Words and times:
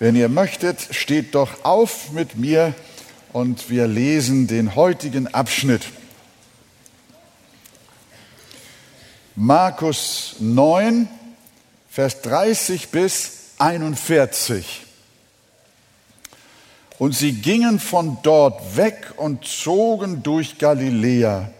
Wenn 0.00 0.14
ihr 0.14 0.28
möchtet, 0.28 0.94
steht 0.94 1.34
doch 1.34 1.64
auf 1.64 2.12
mit 2.12 2.36
mir 2.36 2.72
und 3.32 3.68
wir 3.68 3.88
lesen 3.88 4.46
den 4.46 4.76
heutigen 4.76 5.26
Abschnitt. 5.26 5.82
Markus 9.34 10.36
9, 10.38 11.08
Vers 11.90 12.22
30 12.22 12.90
bis 12.90 13.32
41. 13.58 14.82
Und 17.00 17.16
sie 17.16 17.32
gingen 17.32 17.80
von 17.80 18.18
dort 18.22 18.76
weg 18.76 19.14
und 19.16 19.44
zogen 19.44 20.22
durch 20.22 20.58
Galiläa. 20.58 21.50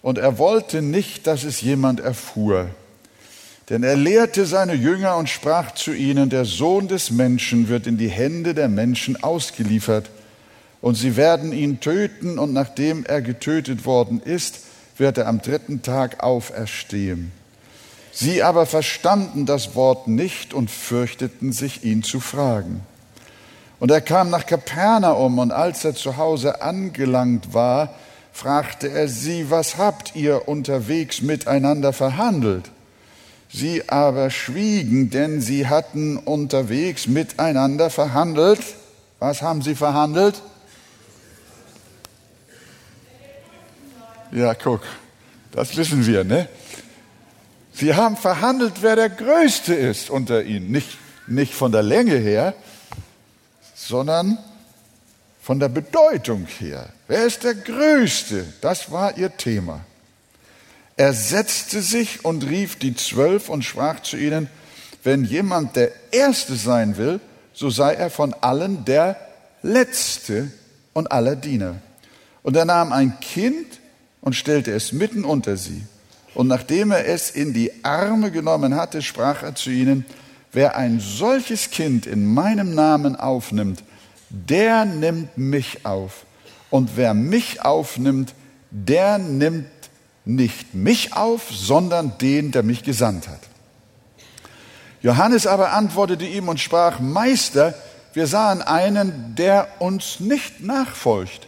Und 0.00 0.16
er 0.16 0.38
wollte 0.38 0.80
nicht, 0.80 1.26
dass 1.26 1.44
es 1.44 1.60
jemand 1.60 2.00
erfuhr. 2.00 2.70
Denn 3.70 3.82
er 3.82 3.96
lehrte 3.96 4.46
seine 4.46 4.74
Jünger 4.74 5.16
und 5.16 5.28
sprach 5.28 5.72
zu 5.72 5.92
ihnen, 5.92 6.30
der 6.30 6.46
Sohn 6.46 6.88
des 6.88 7.10
Menschen 7.10 7.68
wird 7.68 7.86
in 7.86 7.98
die 7.98 8.08
Hände 8.08 8.54
der 8.54 8.68
Menschen 8.68 9.22
ausgeliefert, 9.22 10.10
und 10.80 10.94
sie 10.94 11.16
werden 11.16 11.52
ihn 11.52 11.80
töten, 11.80 12.38
und 12.38 12.52
nachdem 12.52 13.04
er 13.04 13.20
getötet 13.20 13.84
worden 13.84 14.22
ist, 14.24 14.60
wird 14.96 15.18
er 15.18 15.26
am 15.26 15.42
dritten 15.42 15.82
Tag 15.82 16.22
auferstehen. 16.22 17.32
Sie 18.12 18.42
aber 18.42 18.64
verstanden 18.64 19.44
das 19.44 19.74
Wort 19.74 20.08
nicht 20.08 20.54
und 20.54 20.70
fürchteten 20.70 21.52
sich, 21.52 21.84
ihn 21.84 22.02
zu 22.02 22.20
fragen. 22.20 22.80
Und 23.80 23.90
er 23.90 24.00
kam 24.00 24.30
nach 24.30 24.46
Kapernaum, 24.46 25.38
und 25.38 25.52
als 25.52 25.84
er 25.84 25.94
zu 25.94 26.16
Hause 26.16 26.62
angelangt 26.62 27.52
war, 27.54 27.94
fragte 28.32 28.88
er 28.88 29.08
sie, 29.08 29.50
was 29.50 29.76
habt 29.76 30.16
ihr 30.16 30.48
unterwegs 30.48 31.22
miteinander 31.22 31.92
verhandelt? 31.92 32.70
Sie 33.50 33.88
aber 33.88 34.30
schwiegen, 34.30 35.10
denn 35.10 35.40
sie 35.40 35.66
hatten 35.66 36.18
unterwegs 36.18 37.06
miteinander 37.06 37.90
verhandelt. 37.90 38.60
Was 39.18 39.42
haben 39.42 39.62
sie 39.62 39.74
verhandelt? 39.74 40.42
Ja, 44.30 44.54
guck, 44.54 44.82
das 45.52 45.76
wissen 45.76 46.06
wir, 46.06 46.24
ne? 46.24 46.48
Sie 47.72 47.94
haben 47.94 48.16
verhandelt, 48.16 48.82
wer 48.82 48.96
der 48.96 49.08
Größte 49.08 49.74
ist 49.74 50.10
unter 50.10 50.42
ihnen. 50.42 50.70
Nicht, 50.70 50.98
nicht 51.26 51.54
von 51.54 51.72
der 51.72 51.82
Länge 51.82 52.16
her, 52.16 52.54
sondern 53.74 54.36
von 55.40 55.58
der 55.60 55.68
Bedeutung 55.68 56.46
her. 56.58 56.88
Wer 57.06 57.24
ist 57.24 57.44
der 57.44 57.54
Größte? 57.54 58.44
Das 58.60 58.90
war 58.90 59.16
ihr 59.16 59.34
Thema. 59.34 59.80
Er 60.98 61.12
setzte 61.12 61.80
sich 61.80 62.24
und 62.24 62.44
rief 62.44 62.74
die 62.76 62.96
Zwölf 62.96 63.48
und 63.48 63.64
sprach 63.64 64.00
zu 64.00 64.16
ihnen, 64.16 64.48
wenn 65.04 65.24
jemand 65.24 65.76
der 65.76 65.92
Erste 66.10 66.56
sein 66.56 66.96
will, 66.96 67.20
so 67.54 67.70
sei 67.70 67.94
er 67.94 68.10
von 68.10 68.34
allen 68.40 68.84
der 68.84 69.16
Letzte 69.62 70.50
und 70.94 71.12
aller 71.12 71.36
Diener. 71.36 71.76
Und 72.42 72.56
er 72.56 72.64
nahm 72.64 72.92
ein 72.92 73.20
Kind 73.20 73.78
und 74.22 74.34
stellte 74.34 74.72
es 74.72 74.92
mitten 74.92 75.24
unter 75.24 75.56
sie. 75.56 75.84
Und 76.34 76.48
nachdem 76.48 76.90
er 76.90 77.06
es 77.06 77.30
in 77.30 77.54
die 77.54 77.84
Arme 77.84 78.32
genommen 78.32 78.74
hatte, 78.74 79.00
sprach 79.00 79.44
er 79.44 79.54
zu 79.54 79.70
ihnen, 79.70 80.04
wer 80.52 80.76
ein 80.76 80.98
solches 80.98 81.70
Kind 81.70 82.06
in 82.06 82.26
meinem 82.26 82.74
Namen 82.74 83.14
aufnimmt, 83.14 83.84
der 84.30 84.84
nimmt 84.84 85.38
mich 85.38 85.86
auf. 85.86 86.26
Und 86.70 86.96
wer 86.96 87.14
mich 87.14 87.64
aufnimmt, 87.64 88.34
der 88.72 89.18
nimmt 89.18 89.66
nicht 90.28 90.74
mich 90.74 91.14
auf, 91.14 91.50
sondern 91.50 92.18
den, 92.18 92.52
der 92.52 92.62
mich 92.62 92.84
gesandt 92.84 93.28
hat. 93.28 93.40
Johannes 95.00 95.46
aber 95.46 95.72
antwortete 95.72 96.26
ihm 96.26 96.48
und 96.48 96.60
sprach, 96.60 97.00
Meister, 97.00 97.74
wir 98.12 98.26
sahen 98.26 98.60
einen, 98.60 99.34
der 99.36 99.68
uns 99.78 100.20
nicht 100.20 100.60
nachfolgt, 100.60 101.46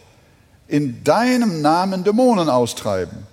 in 0.67 1.03
deinem 1.03 1.61
Namen 1.61 2.03
Dämonen 2.03 2.49
austreiben. 2.49 3.27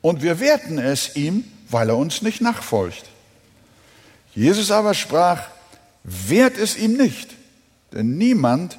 Und 0.00 0.22
wir 0.22 0.40
wehrten 0.40 0.78
es 0.78 1.14
ihm, 1.14 1.44
weil 1.68 1.90
er 1.90 1.96
uns 1.96 2.22
nicht 2.22 2.40
nachfolgt. 2.40 3.04
Jesus 4.34 4.70
aber 4.70 4.94
sprach, 4.94 5.42
wehrt 6.02 6.58
es 6.58 6.76
ihm 6.76 6.96
nicht, 6.96 7.30
denn 7.92 8.16
niemand, 8.16 8.78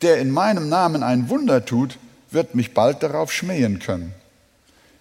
der 0.00 0.18
in 0.20 0.30
meinem 0.30 0.70
Namen 0.70 1.02
ein 1.02 1.28
Wunder 1.28 1.64
tut, 1.66 1.98
wird 2.30 2.54
mich 2.54 2.72
bald 2.72 3.02
darauf 3.02 3.30
schmähen 3.30 3.78
können. 3.78 4.14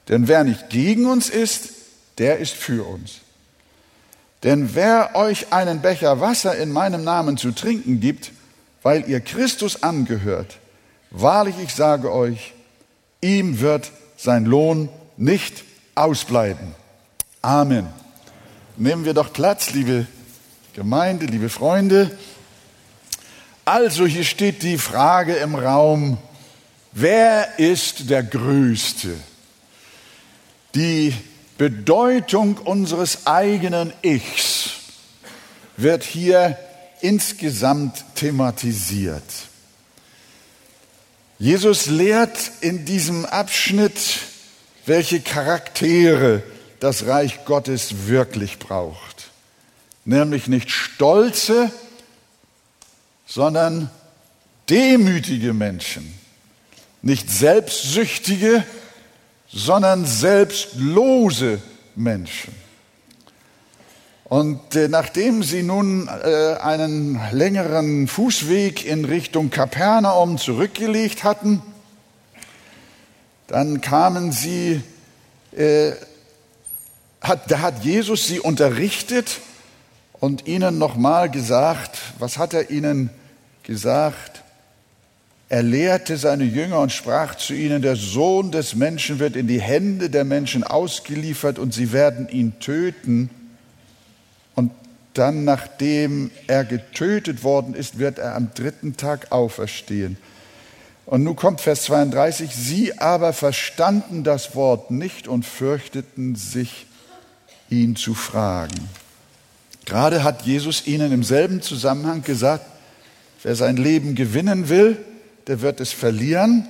Denn 0.09 0.27
wer 0.27 0.43
nicht 0.43 0.69
gegen 0.69 1.05
uns 1.05 1.29
ist, 1.29 1.69
der 2.17 2.39
ist 2.39 2.53
für 2.53 2.85
uns. 2.85 3.19
Denn 4.43 4.73
wer 4.73 5.15
euch 5.15 5.53
einen 5.53 5.81
Becher 5.81 6.19
Wasser 6.19 6.57
in 6.57 6.71
meinem 6.71 7.03
Namen 7.03 7.37
zu 7.37 7.51
trinken 7.51 7.99
gibt, 7.99 8.31
weil 8.81 9.07
ihr 9.09 9.21
Christus 9.21 9.83
angehört, 9.83 10.57
wahrlich 11.11 11.55
ich 11.61 11.73
sage 11.73 12.11
euch, 12.11 12.53
ihm 13.21 13.59
wird 13.59 13.91
sein 14.17 14.45
Lohn 14.45 14.89
nicht 15.17 15.63
ausbleiben. 15.95 16.73
Amen. 17.41 17.87
Nehmen 18.77 19.05
wir 19.05 19.13
doch 19.13 19.33
Platz, 19.33 19.71
liebe 19.71 20.07
Gemeinde, 20.73 21.25
liebe 21.25 21.49
Freunde. 21.49 22.17
Also 23.65 24.05
hier 24.05 24.23
steht 24.23 24.63
die 24.63 24.77
Frage 24.77 25.35
im 25.35 25.55
Raum, 25.55 26.17
wer 26.93 27.59
ist 27.59 28.09
der 28.09 28.23
Größte? 28.23 29.09
Die 30.75 31.13
Bedeutung 31.57 32.57
unseres 32.57 33.25
eigenen 33.25 33.91
Ichs 34.01 34.71
wird 35.77 36.03
hier 36.03 36.57
insgesamt 37.01 38.03
thematisiert. 38.15 39.23
Jesus 41.37 41.87
lehrt 41.87 42.37
in 42.61 42.85
diesem 42.85 43.25
Abschnitt, 43.25 43.99
welche 44.85 45.21
Charaktere 45.21 46.43
das 46.79 47.05
Reich 47.07 47.45
Gottes 47.45 48.07
wirklich 48.07 48.59
braucht. 48.59 49.29
Nämlich 50.05 50.47
nicht 50.47 50.69
stolze, 50.69 51.71
sondern 53.25 53.89
demütige 54.69 55.53
Menschen, 55.53 56.13
nicht 57.01 57.29
selbstsüchtige, 57.29 58.65
sondern 59.51 60.05
selbstlose 60.05 61.59
Menschen. 61.95 62.53
Und 64.25 64.75
äh, 64.75 64.87
nachdem 64.87 65.41
sie 65.41 65.63
nun 65.63 66.07
äh, 66.07 66.55
einen 66.61 67.19
längeren 67.31 68.07
Fußweg 68.07 68.85
in 68.85 69.05
Richtung 69.05 69.49
Kapernaum 69.49 70.37
zurückgelegt 70.37 71.23
hatten, 71.23 71.63
dann 73.47 73.81
kamen 73.81 74.31
sie, 74.31 74.83
äh, 75.55 75.93
da 77.47 77.61
hat 77.61 77.83
Jesus 77.83 78.27
sie 78.27 78.39
unterrichtet 78.39 79.39
und 80.19 80.45
ihnen 80.47 80.77
nochmal 80.77 81.31
gesagt, 81.31 81.97
was 82.19 82.37
hat 82.37 82.53
er 82.53 82.69
ihnen 82.69 83.09
gesagt? 83.63 84.43
Er 85.51 85.63
lehrte 85.63 86.17
seine 86.17 86.43
Jünger 86.43 86.79
und 86.79 86.91
sprach 86.91 87.33
zu 87.33 87.55
ihnen, 87.55 87.81
der 87.81 87.95
Sohn 87.95 88.51
des 88.51 88.75
Menschen 88.75 89.17
wird 89.17 89.35
in 89.35 89.47
die 89.47 89.59
Hände 89.59 90.11
der 90.11 90.23
Menschen 90.23 90.63
ausgeliefert 90.63 91.57
und 91.57 91.73
sie 91.73 91.91
werden 91.91 92.29
ihn 92.29 92.59
töten. 92.59 93.31
Und 94.53 94.71
dann, 95.15 95.45
nachdem 95.45 96.29
er 96.45 96.63
getötet 96.65 97.43
worden 97.43 97.73
ist, 97.73 97.97
wird 97.97 98.19
er 98.19 98.35
am 98.35 98.53
dritten 98.53 98.95
Tag 98.95 99.31
auferstehen. 99.31 100.17
Und 101.07 101.23
nun 101.23 101.35
kommt 101.35 101.61
Vers 101.61 101.85
32, 101.85 102.55
sie 102.55 102.99
aber 102.99 103.33
verstanden 103.33 104.23
das 104.23 104.53
Wort 104.53 104.91
nicht 104.91 105.27
und 105.27 105.47
fürchteten 105.47 106.35
sich, 106.35 106.85
ihn 107.71 107.95
zu 107.95 108.13
fragen. 108.13 108.87
Gerade 109.85 110.23
hat 110.23 110.43
Jesus 110.43 110.85
ihnen 110.85 111.11
im 111.11 111.23
selben 111.23 111.63
Zusammenhang 111.63 112.21
gesagt, 112.21 112.65
wer 113.41 113.55
sein 113.55 113.77
Leben 113.77 114.13
gewinnen 114.13 114.69
will, 114.69 114.97
der 115.49 115.61
wird 115.61 115.79
es 115.81 115.91
verlieren. 115.91 116.67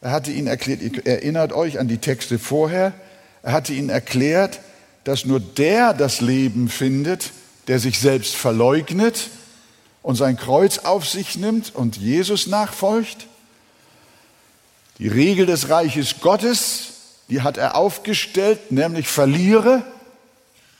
Er 0.00 0.10
hatte 0.10 0.32
ihnen 0.32 0.48
erklärt, 0.48 1.06
erinnert 1.06 1.52
euch 1.52 1.78
an 1.78 1.86
die 1.86 1.98
Texte 1.98 2.40
vorher, 2.40 2.92
er 3.44 3.52
hatte 3.52 3.72
ihnen 3.72 3.90
erklärt, 3.90 4.58
dass 5.04 5.24
nur 5.24 5.38
der 5.38 5.94
das 5.94 6.20
Leben 6.20 6.68
findet, 6.68 7.30
der 7.68 7.78
sich 7.78 8.00
selbst 8.00 8.34
verleugnet 8.34 9.30
und 10.02 10.16
sein 10.16 10.36
Kreuz 10.36 10.78
auf 10.78 11.08
sich 11.08 11.36
nimmt 11.36 11.72
und 11.76 11.96
Jesus 11.96 12.48
nachfolgt. 12.48 13.28
Die 14.98 15.08
Regel 15.08 15.46
des 15.46 15.68
Reiches 15.68 16.16
Gottes, 16.20 16.88
die 17.28 17.42
hat 17.42 17.56
er 17.56 17.76
aufgestellt, 17.76 18.72
nämlich 18.72 19.06
verliere, 19.06 19.84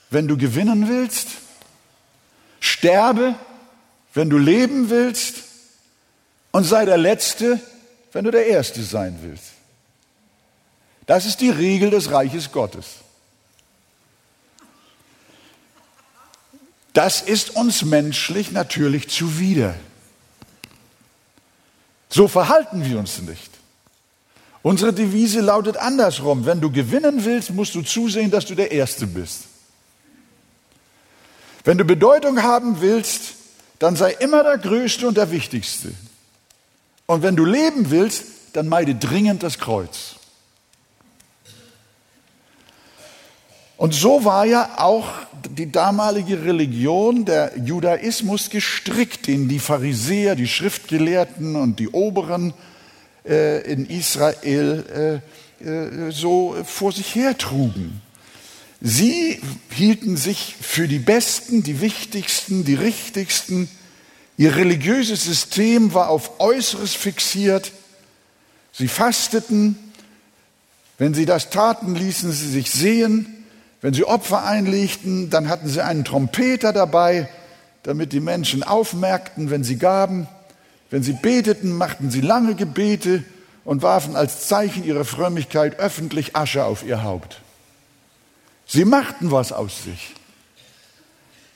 wenn 0.09 0.27
du 0.27 0.35
gewinnen 0.35 0.89
willst, 0.89 1.29
sterbe, 2.59 3.35
wenn 4.13 4.29
du 4.29 4.37
leben 4.37 4.89
willst, 4.89 5.42
und 6.53 6.63
sei 6.63 6.85
der 6.85 6.97
Letzte, 6.97 7.59
wenn 8.13 8.23
du 8.23 8.31
der 8.31 8.45
Erste 8.45 8.81
sein 8.83 9.19
willst. 9.21 9.51
Das 11.05 11.25
ist 11.25 11.41
die 11.41 11.49
Regel 11.49 11.89
des 11.89 12.11
Reiches 12.11 12.51
Gottes. 12.51 12.85
Das 16.93 17.21
ist 17.23 17.55
uns 17.55 17.83
menschlich 17.83 18.51
natürlich 18.51 19.09
zuwider. 19.09 19.73
So 22.07 22.27
verhalten 22.27 22.85
wir 22.85 22.99
uns 22.99 23.19
nicht. 23.23 23.49
Unsere 24.61 24.93
Devise 24.93 25.41
lautet 25.41 25.75
andersrum. 25.77 26.45
Wenn 26.45 26.61
du 26.61 26.71
gewinnen 26.71 27.25
willst, 27.25 27.49
musst 27.49 27.73
du 27.73 27.81
zusehen, 27.81 28.29
dass 28.29 28.45
du 28.45 28.53
der 28.53 28.71
Erste 28.71 29.07
bist. 29.07 29.45
Wenn 31.63 31.79
du 31.79 31.83
Bedeutung 31.83 32.43
haben 32.43 32.79
willst, 32.79 33.33
dann 33.79 33.95
sei 33.95 34.11
immer 34.11 34.43
der 34.43 34.59
Größte 34.59 35.07
und 35.07 35.17
der 35.17 35.31
Wichtigste. 35.31 35.91
Und 37.05 37.21
wenn 37.21 37.35
du 37.35 37.45
leben 37.45 37.89
willst, 37.89 38.25
dann 38.53 38.69
meide 38.69 38.95
dringend 38.95 39.43
das 39.43 39.59
Kreuz. 39.59 40.15
Und 43.77 43.93
so 43.93 44.23
war 44.23 44.45
ja 44.45 44.75
auch 44.77 45.07
die 45.49 45.71
damalige 45.71 46.45
Religion, 46.45 47.25
der 47.25 47.51
Judaismus 47.57 48.49
gestrickt, 48.49 49.27
den 49.27 49.49
die 49.49 49.59
Pharisäer, 49.59 50.35
die 50.35 50.47
Schriftgelehrten 50.47 51.55
und 51.55 51.79
die 51.79 51.89
Oberen 51.89 52.53
äh, 53.25 53.61
in 53.69 53.85
Israel 53.85 55.21
äh, 55.61 55.67
äh, 55.67 56.11
so 56.11 56.55
vor 56.63 56.91
sich 56.91 57.15
hertrugen. 57.15 58.01
Sie 58.79 59.41
hielten 59.71 60.17
sich 60.17 60.55
für 60.61 60.87
die 60.87 60.99
Besten, 60.99 61.63
die 61.63 61.81
Wichtigsten, 61.81 62.65
die 62.65 62.75
Richtigsten. 62.75 63.69
Ihr 64.37 64.55
religiöses 64.55 65.23
System 65.23 65.93
war 65.93 66.09
auf 66.09 66.39
Äußeres 66.39 66.93
fixiert. 66.93 67.71
Sie 68.71 68.87
fasteten. 68.87 69.77
Wenn 70.97 71.13
sie 71.13 71.25
das 71.25 71.49
taten, 71.49 71.95
ließen 71.95 72.31
sie 72.31 72.49
sich 72.49 72.71
sehen. 72.71 73.45
Wenn 73.81 73.93
sie 73.93 74.05
Opfer 74.05 74.45
einlegten, 74.45 75.29
dann 75.29 75.49
hatten 75.49 75.67
sie 75.67 75.83
einen 75.83 76.05
Trompeter 76.05 76.71
dabei, 76.71 77.27
damit 77.83 78.13
die 78.13 78.21
Menschen 78.21 78.63
aufmerkten, 78.63 79.49
wenn 79.49 79.63
sie 79.63 79.77
gaben. 79.77 80.27
Wenn 80.89 81.03
sie 81.03 81.13
beteten, 81.13 81.75
machten 81.77 82.09
sie 82.09 82.21
lange 82.21 82.55
Gebete 82.55 83.23
und 83.65 83.81
warfen 83.81 84.15
als 84.15 84.47
Zeichen 84.47 84.83
ihrer 84.83 85.05
Frömmigkeit 85.05 85.79
öffentlich 85.79 86.35
Asche 86.35 86.63
auf 86.65 86.83
ihr 86.83 87.03
Haupt. 87.03 87.41
Sie 88.65 88.85
machten 88.85 89.31
was 89.31 89.51
aus 89.51 89.83
sich. 89.83 90.13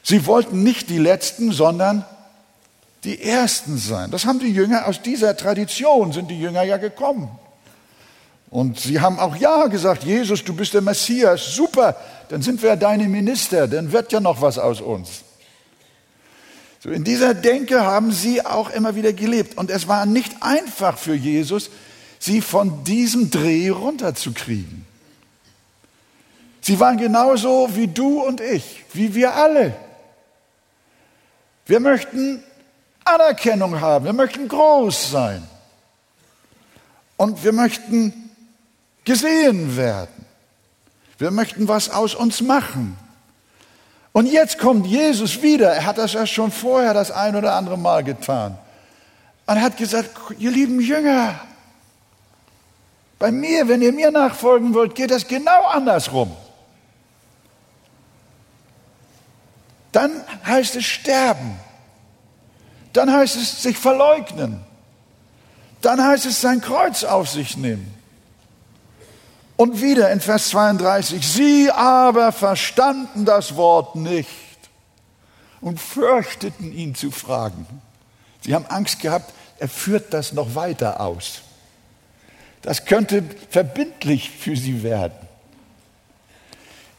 Sie 0.03 0.25
wollten 0.25 0.63
nicht 0.63 0.89
die 0.89 0.97
Letzten, 0.97 1.51
sondern 1.51 2.05
die 3.03 3.21
Ersten 3.21 3.77
sein. 3.77 4.11
Das 4.11 4.25
haben 4.25 4.39
die 4.39 4.51
Jünger 4.51 4.87
aus 4.87 5.01
dieser 5.01 5.37
Tradition, 5.37 6.11
sind 6.11 6.29
die 6.29 6.39
Jünger 6.39 6.63
ja 6.63 6.77
gekommen. 6.77 7.29
Und 8.49 8.79
sie 8.79 9.01
haben 9.01 9.19
auch 9.19 9.35
Ja 9.35 9.67
gesagt, 9.67 10.03
Jesus, 10.03 10.43
du 10.43 10.55
bist 10.55 10.73
der 10.73 10.81
Messias, 10.81 11.53
super, 11.53 11.95
dann 12.29 12.41
sind 12.41 12.61
wir 12.61 12.75
deine 12.75 13.07
Minister, 13.07 13.67
dann 13.67 13.91
wird 13.91 14.11
ja 14.11 14.19
noch 14.19 14.41
was 14.41 14.57
aus 14.57 14.81
uns. 14.81 15.23
So 16.79 16.89
in 16.89 17.03
dieser 17.03 17.33
Denke 17.33 17.81
haben 17.81 18.11
sie 18.11 18.45
auch 18.45 18.69
immer 18.69 18.95
wieder 18.95 19.11
gelebt. 19.11 19.57
Und 19.57 19.69
es 19.69 19.87
war 19.87 20.05
nicht 20.05 20.31
einfach 20.41 20.97
für 20.97 21.15
Jesus, 21.15 21.69
sie 22.19 22.41
von 22.41 22.83
diesem 22.83 23.29
Dreh 23.29 23.69
runterzukriegen. 23.69 24.85
Sie 26.61 26.79
waren 26.79 26.97
genauso 26.97 27.69
wie 27.75 27.87
du 27.87 28.21
und 28.21 28.41
ich, 28.41 28.83
wie 28.93 29.15
wir 29.15 29.35
alle. 29.35 29.73
Wir 31.65 31.79
möchten 31.79 32.43
Anerkennung 33.07 33.79
haben, 33.79 34.05
wir 34.05 34.13
möchten 34.13 34.47
groß 34.47 35.11
sein. 35.11 35.47
Und 37.17 37.43
wir 37.43 37.53
möchten 37.53 38.29
gesehen 39.03 39.75
werden. 39.75 40.25
Wir 41.17 41.31
möchten 41.31 41.67
was 41.67 41.89
aus 41.89 42.13
uns 42.13 42.41
machen. 42.41 42.97
Und 44.11 44.27
jetzt 44.27 44.59
kommt 44.59 44.85
Jesus 44.85 45.41
wieder. 45.41 45.73
Er 45.73 45.85
hat 45.85 45.97
das 45.97 46.13
ja 46.13 46.27
schon 46.27 46.51
vorher 46.51 46.93
das 46.93 47.11
ein 47.11 47.35
oder 47.35 47.53
andere 47.53 47.77
Mal 47.77 48.03
getan. 48.03 48.57
Und 49.47 49.61
hat 49.61 49.77
gesagt, 49.77 50.11
ihr 50.37 50.51
lieben 50.51 50.79
Jünger, 50.79 51.39
bei 53.19 53.31
mir, 53.31 53.67
wenn 53.67 53.81
ihr 53.81 53.93
mir 53.93 54.11
nachfolgen 54.11 54.73
wollt, 54.73 54.93
geht 54.93 55.09
das 55.09 55.27
genau 55.27 55.65
andersrum. 55.65 56.35
Dann 59.91 60.11
heißt 60.45 60.75
es 60.75 60.85
sterben. 60.85 61.59
Dann 62.93 63.11
heißt 63.11 63.35
es 63.35 63.61
sich 63.61 63.77
verleugnen. 63.77 64.61
Dann 65.81 66.03
heißt 66.03 66.25
es 66.25 66.41
sein 66.41 66.61
Kreuz 66.61 67.03
auf 67.03 67.29
sich 67.29 67.57
nehmen. 67.57 67.93
Und 69.55 69.81
wieder 69.81 70.11
in 70.11 70.21
Vers 70.21 70.49
32, 70.49 71.27
sie 71.27 71.71
aber 71.71 72.31
verstanden 72.31 73.25
das 73.25 73.55
Wort 73.55 73.95
nicht 73.95 74.29
und 75.61 75.79
fürchteten 75.79 76.71
ihn 76.71 76.93
zu 76.93 77.09
fragen. 77.09 77.65
Sie 78.41 78.53
haben 78.53 78.67
Angst 78.67 78.99
gehabt, 78.99 79.33
er 79.59 79.67
führt 79.67 80.13
das 80.13 80.33
noch 80.33 80.53
weiter 80.53 81.01
aus. 81.01 81.41
Das 82.61 82.85
könnte 82.85 83.23
verbindlich 83.49 84.29
für 84.29 84.55
sie 84.55 84.83
werden. 84.83 85.17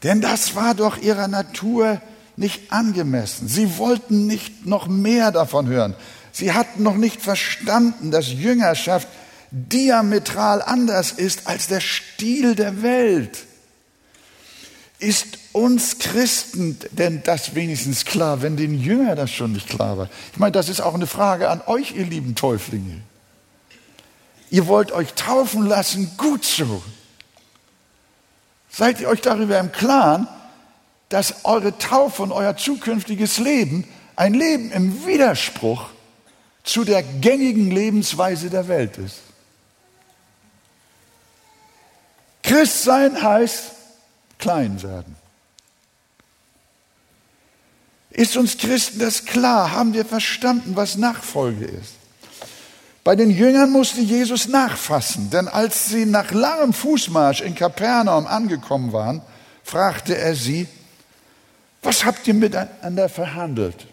Denn 0.03 0.21
das 0.21 0.55
war 0.55 0.75
doch 0.75 0.97
ihrer 0.97 1.27
Natur 1.27 2.01
nicht 2.39 2.71
angemessen. 2.71 3.47
Sie 3.47 3.77
wollten 3.77 4.25
nicht 4.25 4.65
noch 4.65 4.87
mehr 4.87 5.31
davon 5.31 5.67
hören. 5.67 5.93
Sie 6.31 6.53
hatten 6.53 6.83
noch 6.83 6.95
nicht 6.95 7.21
verstanden, 7.21 8.11
dass 8.11 8.31
Jüngerschaft 8.31 9.07
diametral 9.51 10.61
anders 10.61 11.11
ist 11.11 11.47
als 11.47 11.67
der 11.67 11.81
Stil 11.81 12.55
der 12.55 12.81
Welt. 12.81 13.45
Ist 14.99 15.37
uns 15.51 15.99
Christen 15.99 16.77
denn 16.91 17.23
das 17.23 17.55
wenigstens 17.55 18.05
klar, 18.05 18.41
wenn 18.41 18.55
den 18.55 18.79
Jüngern 18.79 19.17
das 19.17 19.31
schon 19.31 19.51
nicht 19.51 19.67
klar 19.67 19.97
war? 19.97 20.09
Ich 20.31 20.39
meine, 20.39 20.51
das 20.53 20.69
ist 20.69 20.81
auch 20.81 20.93
eine 20.93 21.07
Frage 21.07 21.49
an 21.49 21.61
euch, 21.65 21.95
ihr 21.95 22.05
lieben 22.05 22.35
Täuflinge. 22.35 23.01
Ihr 24.49 24.67
wollt 24.67 24.91
euch 24.93 25.13
taufen 25.13 25.67
lassen, 25.67 26.11
gut 26.17 26.45
so. 26.45 26.81
Seid 28.69 29.01
ihr 29.01 29.09
euch 29.09 29.21
darüber 29.21 29.59
im 29.59 29.71
Klaren, 29.71 30.27
dass 31.09 31.45
eure 31.45 31.77
Taufe 31.77 32.23
und 32.23 32.31
euer 32.31 32.55
zukünftiges 32.55 33.39
Leben 33.39 33.87
ein 34.15 34.33
Leben 34.33 34.71
im 34.71 35.05
Widerspruch 35.05 35.89
zu 36.63 36.83
der 36.83 37.03
gängigen 37.03 37.71
Lebensweise 37.71 38.49
der 38.49 38.67
Welt 38.67 38.97
ist? 38.97 39.17
Christsein 42.43 43.21
heißt 43.21 43.71
klein 44.37 44.81
werden. 44.81 45.15
Ist 48.11 48.37
uns 48.37 48.57
Christen 48.57 48.99
das 48.99 49.25
klar? 49.25 49.71
Haben 49.71 49.93
wir 49.93 50.05
verstanden, 50.05 50.75
was 50.75 50.97
Nachfolge 50.97 51.65
ist? 51.65 51.93
Bei 53.03 53.15
den 53.15 53.31
Jüngern 53.31 53.71
musste 53.71 54.01
Jesus 54.01 54.47
nachfassen, 54.47 55.29
denn 55.29 55.47
als 55.47 55.89
sie 55.89 56.05
nach 56.05 56.31
langem 56.31 56.73
Fußmarsch 56.73 57.41
in 57.41 57.55
Kapernaum 57.55 58.27
angekommen 58.27 58.93
waren, 58.93 59.21
fragte 59.63 60.17
er 60.17 60.35
sie, 60.35 60.67
was 61.81 62.05
habt 62.05 62.27
ihr 62.27 62.33
miteinander 62.33 63.09
verhandelt? 63.09 63.87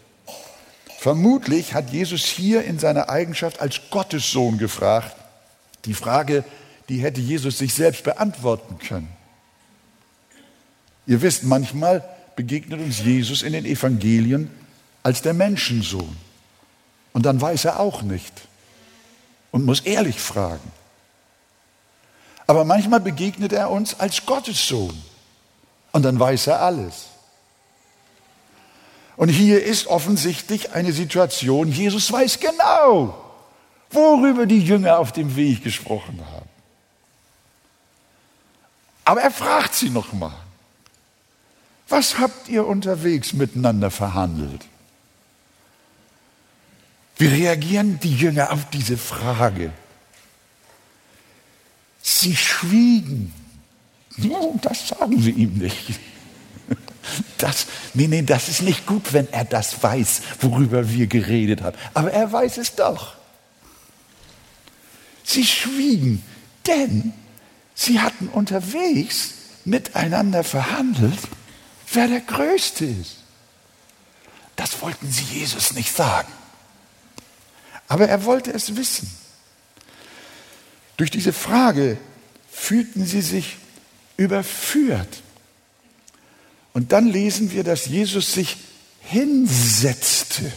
Vermutlich 0.98 1.74
hat 1.74 1.90
Jesus 1.90 2.24
hier 2.24 2.64
in 2.64 2.78
seiner 2.78 3.08
Eigenschaft 3.08 3.60
als 3.60 3.80
Gottessohn 3.90 4.58
gefragt. 4.58 5.14
Die 5.84 5.94
Frage 5.94 6.44
die 6.88 6.98
hätte 6.98 7.20
Jesus 7.20 7.58
sich 7.58 7.74
selbst 7.74 8.04
beantworten 8.04 8.78
können. 8.78 9.08
Ihr 11.06 11.22
wisst, 11.22 11.44
manchmal 11.44 12.04
begegnet 12.36 12.80
uns 12.80 13.00
Jesus 13.00 13.42
in 13.42 13.52
den 13.52 13.64
Evangelien 13.64 14.50
als 15.02 15.22
der 15.22 15.34
Menschensohn. 15.34 16.16
Und 17.12 17.26
dann 17.26 17.40
weiß 17.40 17.64
er 17.64 17.80
auch 17.80 18.02
nicht 18.02 18.32
und 19.50 19.64
muss 19.64 19.80
ehrlich 19.80 20.20
fragen. 20.20 20.72
Aber 22.46 22.64
manchmal 22.64 23.00
begegnet 23.00 23.52
er 23.52 23.70
uns 23.70 23.98
als 23.98 24.26
Gottessohn 24.26 24.96
und 25.92 26.02
dann 26.02 26.20
weiß 26.20 26.48
er 26.48 26.60
alles. 26.60 27.06
Und 29.16 29.30
hier 29.30 29.64
ist 29.64 29.86
offensichtlich 29.86 30.72
eine 30.72 30.92
Situation, 30.92 31.72
Jesus 31.72 32.12
weiß 32.12 32.38
genau, 32.38 33.22
worüber 33.90 34.46
die 34.46 34.60
Jünger 34.60 34.98
auf 34.98 35.12
dem 35.12 35.36
Weg 35.36 35.64
gesprochen 35.64 36.20
haben. 36.32 36.48
Aber 39.04 39.22
er 39.22 39.30
fragt 39.30 39.74
sie 39.74 39.88
nochmal, 39.88 40.34
was 41.88 42.18
habt 42.18 42.48
ihr 42.48 42.66
unterwegs 42.66 43.32
miteinander 43.32 43.90
verhandelt? 43.90 44.66
Wie 47.16 47.28
reagieren 47.28 47.98
die 48.00 48.14
Jünger 48.14 48.52
auf 48.52 48.68
diese 48.70 48.98
Frage? 48.98 49.72
Sie 52.02 52.36
schwiegen. 52.36 53.32
Das 54.62 54.88
sagen 54.88 55.20
sie 55.20 55.30
ihm 55.30 55.54
nicht. 55.58 55.98
Das, 57.38 57.66
nee, 57.94 58.08
nee, 58.08 58.22
das 58.22 58.48
ist 58.48 58.62
nicht 58.62 58.84
gut, 58.84 59.12
wenn 59.12 59.32
er 59.32 59.44
das 59.44 59.80
weiß, 59.80 60.22
worüber 60.40 60.90
wir 60.90 61.06
geredet 61.06 61.62
haben. 61.62 61.76
Aber 61.94 62.10
er 62.10 62.32
weiß 62.32 62.58
es 62.58 62.74
doch. 62.74 63.14
Sie 65.22 65.44
schwiegen, 65.44 66.24
denn 66.66 67.12
Sie 67.78 68.00
hatten 68.00 68.28
unterwegs 68.28 69.34
miteinander 69.66 70.42
verhandelt, 70.42 71.18
wer 71.92 72.08
der 72.08 72.22
Größte 72.22 72.86
ist. 72.86 73.18
Das 74.56 74.80
wollten 74.80 75.12
sie 75.12 75.24
Jesus 75.24 75.74
nicht 75.74 75.94
sagen. 75.94 76.32
Aber 77.86 78.08
er 78.08 78.24
wollte 78.24 78.50
es 78.50 78.76
wissen. 78.76 79.10
Durch 80.96 81.10
diese 81.10 81.34
Frage 81.34 81.98
fühlten 82.50 83.04
sie 83.04 83.20
sich 83.20 83.58
überführt. 84.16 85.22
Und 86.76 86.92
dann 86.92 87.06
lesen 87.06 87.52
wir, 87.52 87.64
dass 87.64 87.86
Jesus 87.86 88.34
sich 88.34 88.58
hinsetzte. 89.00 90.52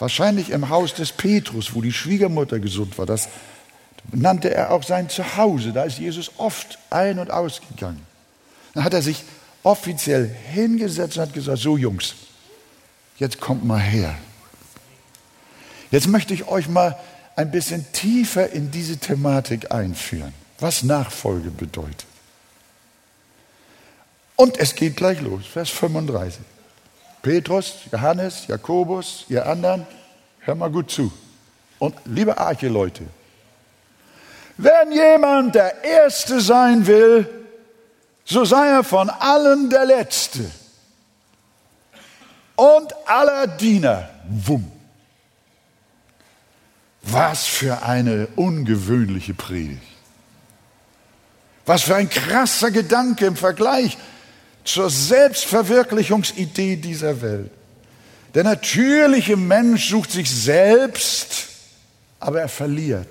Wahrscheinlich 0.00 0.50
im 0.50 0.68
Haus 0.68 0.94
des 0.94 1.12
Petrus, 1.12 1.76
wo 1.76 1.80
die 1.80 1.92
Schwiegermutter 1.92 2.58
gesund 2.58 2.98
war. 2.98 3.06
Das 3.06 3.28
nannte 4.10 4.52
er 4.52 4.72
auch 4.72 4.82
sein 4.82 5.08
Zuhause. 5.08 5.70
Da 5.72 5.84
ist 5.84 6.00
Jesus 6.00 6.32
oft 6.38 6.76
ein- 6.90 7.20
und 7.20 7.30
ausgegangen. 7.30 8.04
Dann 8.74 8.82
hat 8.82 8.92
er 8.92 9.02
sich 9.02 9.22
offiziell 9.62 10.28
hingesetzt 10.52 11.18
und 11.18 11.22
hat 11.22 11.34
gesagt, 11.34 11.58
so 11.58 11.76
Jungs, 11.76 12.16
jetzt 13.16 13.40
kommt 13.40 13.64
mal 13.64 13.78
her. 13.78 14.18
Jetzt 15.92 16.08
möchte 16.08 16.34
ich 16.34 16.48
euch 16.48 16.68
mal 16.68 16.98
ein 17.36 17.52
bisschen 17.52 17.86
tiefer 17.92 18.50
in 18.50 18.72
diese 18.72 18.96
Thematik 18.96 19.70
einführen, 19.70 20.34
was 20.58 20.82
Nachfolge 20.82 21.52
bedeutet. 21.52 22.09
Und 24.40 24.58
es 24.58 24.74
geht 24.74 24.96
gleich 24.96 25.20
los, 25.20 25.42
Vers 25.52 25.68
35. 25.68 26.40
Petrus, 27.20 27.74
Johannes, 27.92 28.46
Jakobus, 28.46 29.26
ihr 29.28 29.44
anderen, 29.44 29.86
hör 30.38 30.54
mal 30.54 30.70
gut 30.70 30.90
zu. 30.90 31.12
Und 31.78 31.94
liebe 32.06 32.38
Arche-Leute, 32.38 33.04
wenn 34.56 34.92
jemand 34.92 35.54
der 35.54 35.84
Erste 35.84 36.40
sein 36.40 36.86
will, 36.86 37.28
so 38.24 38.46
sei 38.46 38.68
er 38.68 38.82
von 38.82 39.10
allen 39.10 39.68
der 39.68 39.84
Letzte 39.84 40.50
und 42.56 42.94
aller 43.06 43.46
Diener. 43.46 44.08
Wumm. 44.26 44.72
Was 47.02 47.44
für 47.44 47.82
eine 47.82 48.26
ungewöhnliche 48.36 49.34
Predigt. 49.34 49.82
Was 51.66 51.82
für 51.82 51.96
ein 51.96 52.08
krasser 52.08 52.70
Gedanke 52.70 53.26
im 53.26 53.36
Vergleich 53.36 53.98
zur 54.64 54.90
Selbstverwirklichungsidee 54.90 56.76
dieser 56.76 57.20
Welt. 57.22 57.50
Der 58.34 58.44
natürliche 58.44 59.36
Mensch 59.36 59.88
sucht 59.88 60.12
sich 60.12 60.30
selbst, 60.30 61.48
aber 62.20 62.40
er 62.42 62.48
verliert. 62.48 63.08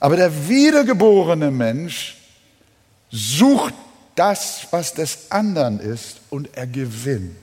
Aber 0.00 0.16
der 0.16 0.48
wiedergeborene 0.48 1.50
Mensch 1.50 2.16
sucht 3.10 3.74
das, 4.14 4.66
was 4.70 4.94
des 4.94 5.30
anderen 5.30 5.80
ist, 5.80 6.20
und 6.30 6.50
er 6.56 6.66
gewinnt. 6.66 7.36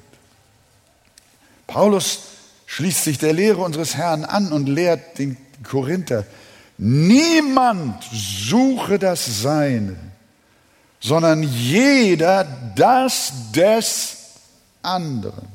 Paulus 1.68 2.20
schließt 2.66 3.04
sich 3.04 3.18
der 3.18 3.34
Lehre 3.34 3.62
unseres 3.62 3.96
Herrn 3.96 4.24
an 4.24 4.52
und 4.52 4.68
lehrt 4.68 5.18
den 5.18 5.38
Korinther, 5.64 6.26
niemand 6.78 8.04
suche 8.12 9.00
das 9.00 9.42
Seine, 9.42 9.98
sondern 11.06 11.44
jeder 11.44 12.48
das 12.76 13.32
des 13.54 14.18
anderen. 14.82 15.48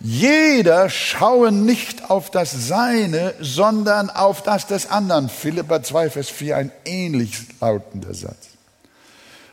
Jeder 0.00 0.90
schaue 0.90 1.50
nicht 1.50 2.10
auf 2.10 2.30
das 2.30 2.68
Seine, 2.68 3.34
sondern 3.40 4.10
auf 4.10 4.42
das 4.42 4.66
des 4.66 4.90
anderen. 4.90 5.30
Philippa 5.30 5.82
2, 5.82 6.10
Vers 6.10 6.28
4, 6.28 6.58
ein 6.58 6.72
ähnlich 6.84 7.38
lautender 7.58 8.12
Satz. 8.12 8.48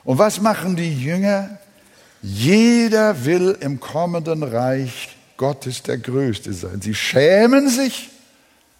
Und 0.03 0.17
was 0.17 0.41
machen 0.41 0.75
die 0.75 0.94
Jünger? 0.94 1.58
Jeder 2.22 3.24
will 3.24 3.58
im 3.62 3.79
kommenden 3.79 4.44
Reich 4.44 5.15
Gottes 5.38 5.84
der 5.84 6.00
Größte 6.00 6.51
sein. 6.51 6.82
Sie 6.82 6.94
schämen 6.94 7.70
sich, 7.70 8.10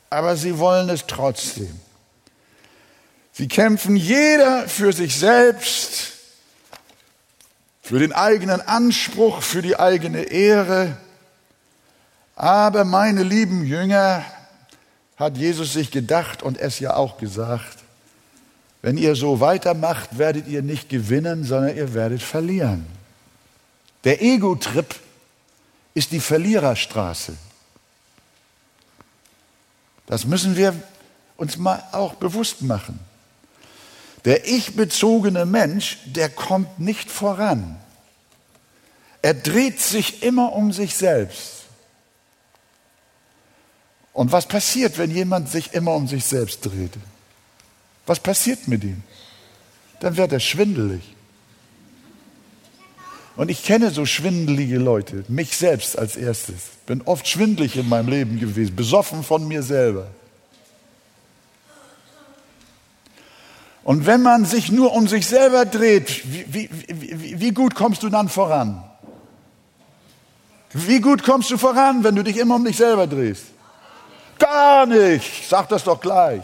aber 0.10 0.36
sie 0.36 0.60
wollen 0.60 0.90
es 0.90 1.06
trotzdem. 1.08 1.80
Sie 3.38 3.50
kämpfen 3.50 3.98
jeder 3.98 4.70
für 4.70 4.94
sich 4.94 5.20
selbst, 5.20 6.13
für 7.82 8.00
den 8.00 8.13
eigenen 8.13 8.62
Anspruch, 8.62 9.42
für 9.42 9.62
die 9.62 9.77
eigene 9.77 10.22
Ehre. 10.24 10.96
Aber 12.38 12.86
meine 12.86 13.24
lieben 13.24 13.65
Jünger, 13.65 14.24
hat 15.18 15.38
Jesus 15.38 15.74
sich 15.74 15.92
gedacht 15.92 16.44
und 16.44 16.58
es 16.58 16.80
ja 16.80 16.96
auch 16.96 17.18
gesagt, 17.18 17.80
wenn 18.82 18.98
ihr 18.98 19.15
so 19.15 19.39
weitermacht, 19.39 20.18
werdet 20.18 20.48
ihr 20.48 20.62
nicht 20.62 20.88
gewinnen, 20.88 21.44
sondern 21.44 21.75
ihr 21.75 21.94
werdet 21.94 22.22
verlieren. 22.22 22.86
Der 24.04 24.22
Ego-Trip 24.22 24.96
ist 25.94 26.12
die 26.12 26.20
Verliererstraße. 26.20 27.36
Das 30.06 30.25
müssen 30.25 30.56
wir 30.56 30.74
uns 31.36 31.58
mal 31.58 31.84
auch 31.92 32.13
bewusst 32.13 32.62
machen. 32.62 33.00
Der 34.25 34.48
ich-bezogene 34.48 35.46
Mensch, 35.46 36.00
der 36.05 36.29
kommt 36.29 36.79
nicht 36.79 37.12
voran. 37.12 37.77
Er 39.22 39.34
dreht 39.34 39.79
sich 39.79 40.24
immer 40.24 40.53
um 40.53 40.72
sich 40.72 40.96
selbst. 40.96 41.63
Und 44.13 44.32
was 44.32 44.48
passiert, 44.48 44.98
wenn 44.98 45.12
jemand 45.12 45.50
sich 45.50 45.74
immer 45.74 45.94
um 45.94 46.08
sich 46.08 46.25
selbst 46.25 46.62
dreht? 46.62 46.94
Was 48.05 48.20
passiert 48.20 48.67
mit 48.67 48.84
ihm? 48.84 49.03
Dann 50.00 50.17
wird 50.17 50.32
er 50.32 50.39
schwindelig. 50.39 51.01
Und 53.36 53.50
ich 53.50 53.63
kenne 53.63 53.91
so 53.91 54.05
schwindelige 54.05 54.77
Leute, 54.77 55.25
mich 55.27 55.58
selbst 55.58 55.98
als 55.98 56.15
erstes. 56.15 56.70
Bin 56.86 57.01
oft 57.01 57.27
schwindlig 57.27 57.75
in 57.75 57.89
meinem 57.89 58.08
Leben 58.08 58.39
gewesen, 58.39 58.75
besoffen 58.75 59.24
von 59.24 59.48
mir 59.48 59.62
selber. 59.62 60.08
Und 63.86 64.08
wenn 64.08 64.24
man 64.24 64.46
sich 64.46 64.72
nur 64.72 64.94
um 64.94 65.08
sich 65.08 65.27
selber 65.27 65.63
dreht, 65.63 66.24
wie, 66.25 66.46
wie, 66.51 66.70
wie, 66.88 67.39
wie, 67.39 67.51
gut 67.51 67.75
kommst 67.75 68.01
du 68.01 68.10
dann 68.10 68.30
voran? 68.30 68.84
Wie 70.74 71.00
gut 71.00 71.22
kommst 71.22 71.51
du 71.51 71.58
voran, 71.60 72.04
wenn 72.04 72.15
du 72.15 72.24
dich 72.24 72.38
immer 72.38 72.56
um 72.56 72.65
dich 72.65 72.77
selber 72.77 73.06
drehst? 73.06 73.44
Gar 74.39 74.88
nicht, 74.88 75.48
sag 75.48 75.70
das 75.70 75.84
doch 75.84 76.01
gleich. 76.01 76.42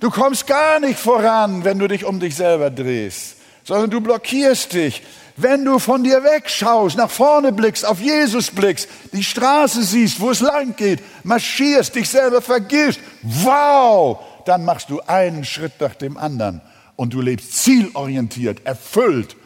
Du 0.00 0.10
kommst 0.10 0.46
gar 0.46 0.80
nicht 0.80 0.98
voran, 0.98 1.64
wenn 1.64 1.78
du 1.78 1.88
dich 1.88 2.04
um 2.04 2.20
dich 2.20 2.36
selber 2.36 2.68
drehst, 2.68 3.36
sondern 3.64 3.88
du 3.88 4.02
blockierst 4.02 4.74
dich. 4.74 5.02
Wenn 5.38 5.64
du 5.64 5.78
von 5.78 6.04
dir 6.04 6.22
wegschaust, 6.22 6.98
nach 6.98 7.10
vorne 7.10 7.52
blickst, 7.52 7.86
auf 7.86 8.00
Jesus 8.00 8.50
blickst, 8.50 8.86
die 9.14 9.24
Straße 9.24 9.82
siehst, 9.82 10.20
wo 10.20 10.30
es 10.30 10.40
lang 10.40 10.76
geht, 10.76 11.00
marschierst, 11.24 11.94
dich 11.94 12.10
selber 12.10 12.42
vergisst, 12.42 13.00
wow, 13.22 14.27
dann 14.44 14.64
machst 14.64 14.90
du 14.90 15.00
einen 15.00 15.44
Schritt 15.44 15.80
nach 15.80 15.94
dem 15.94 16.16
anderen 16.16 16.60
und 16.96 17.14
du 17.14 17.20
lebst 17.20 17.54
zielorientiert, 17.62 18.66
erfüllt 18.66 19.36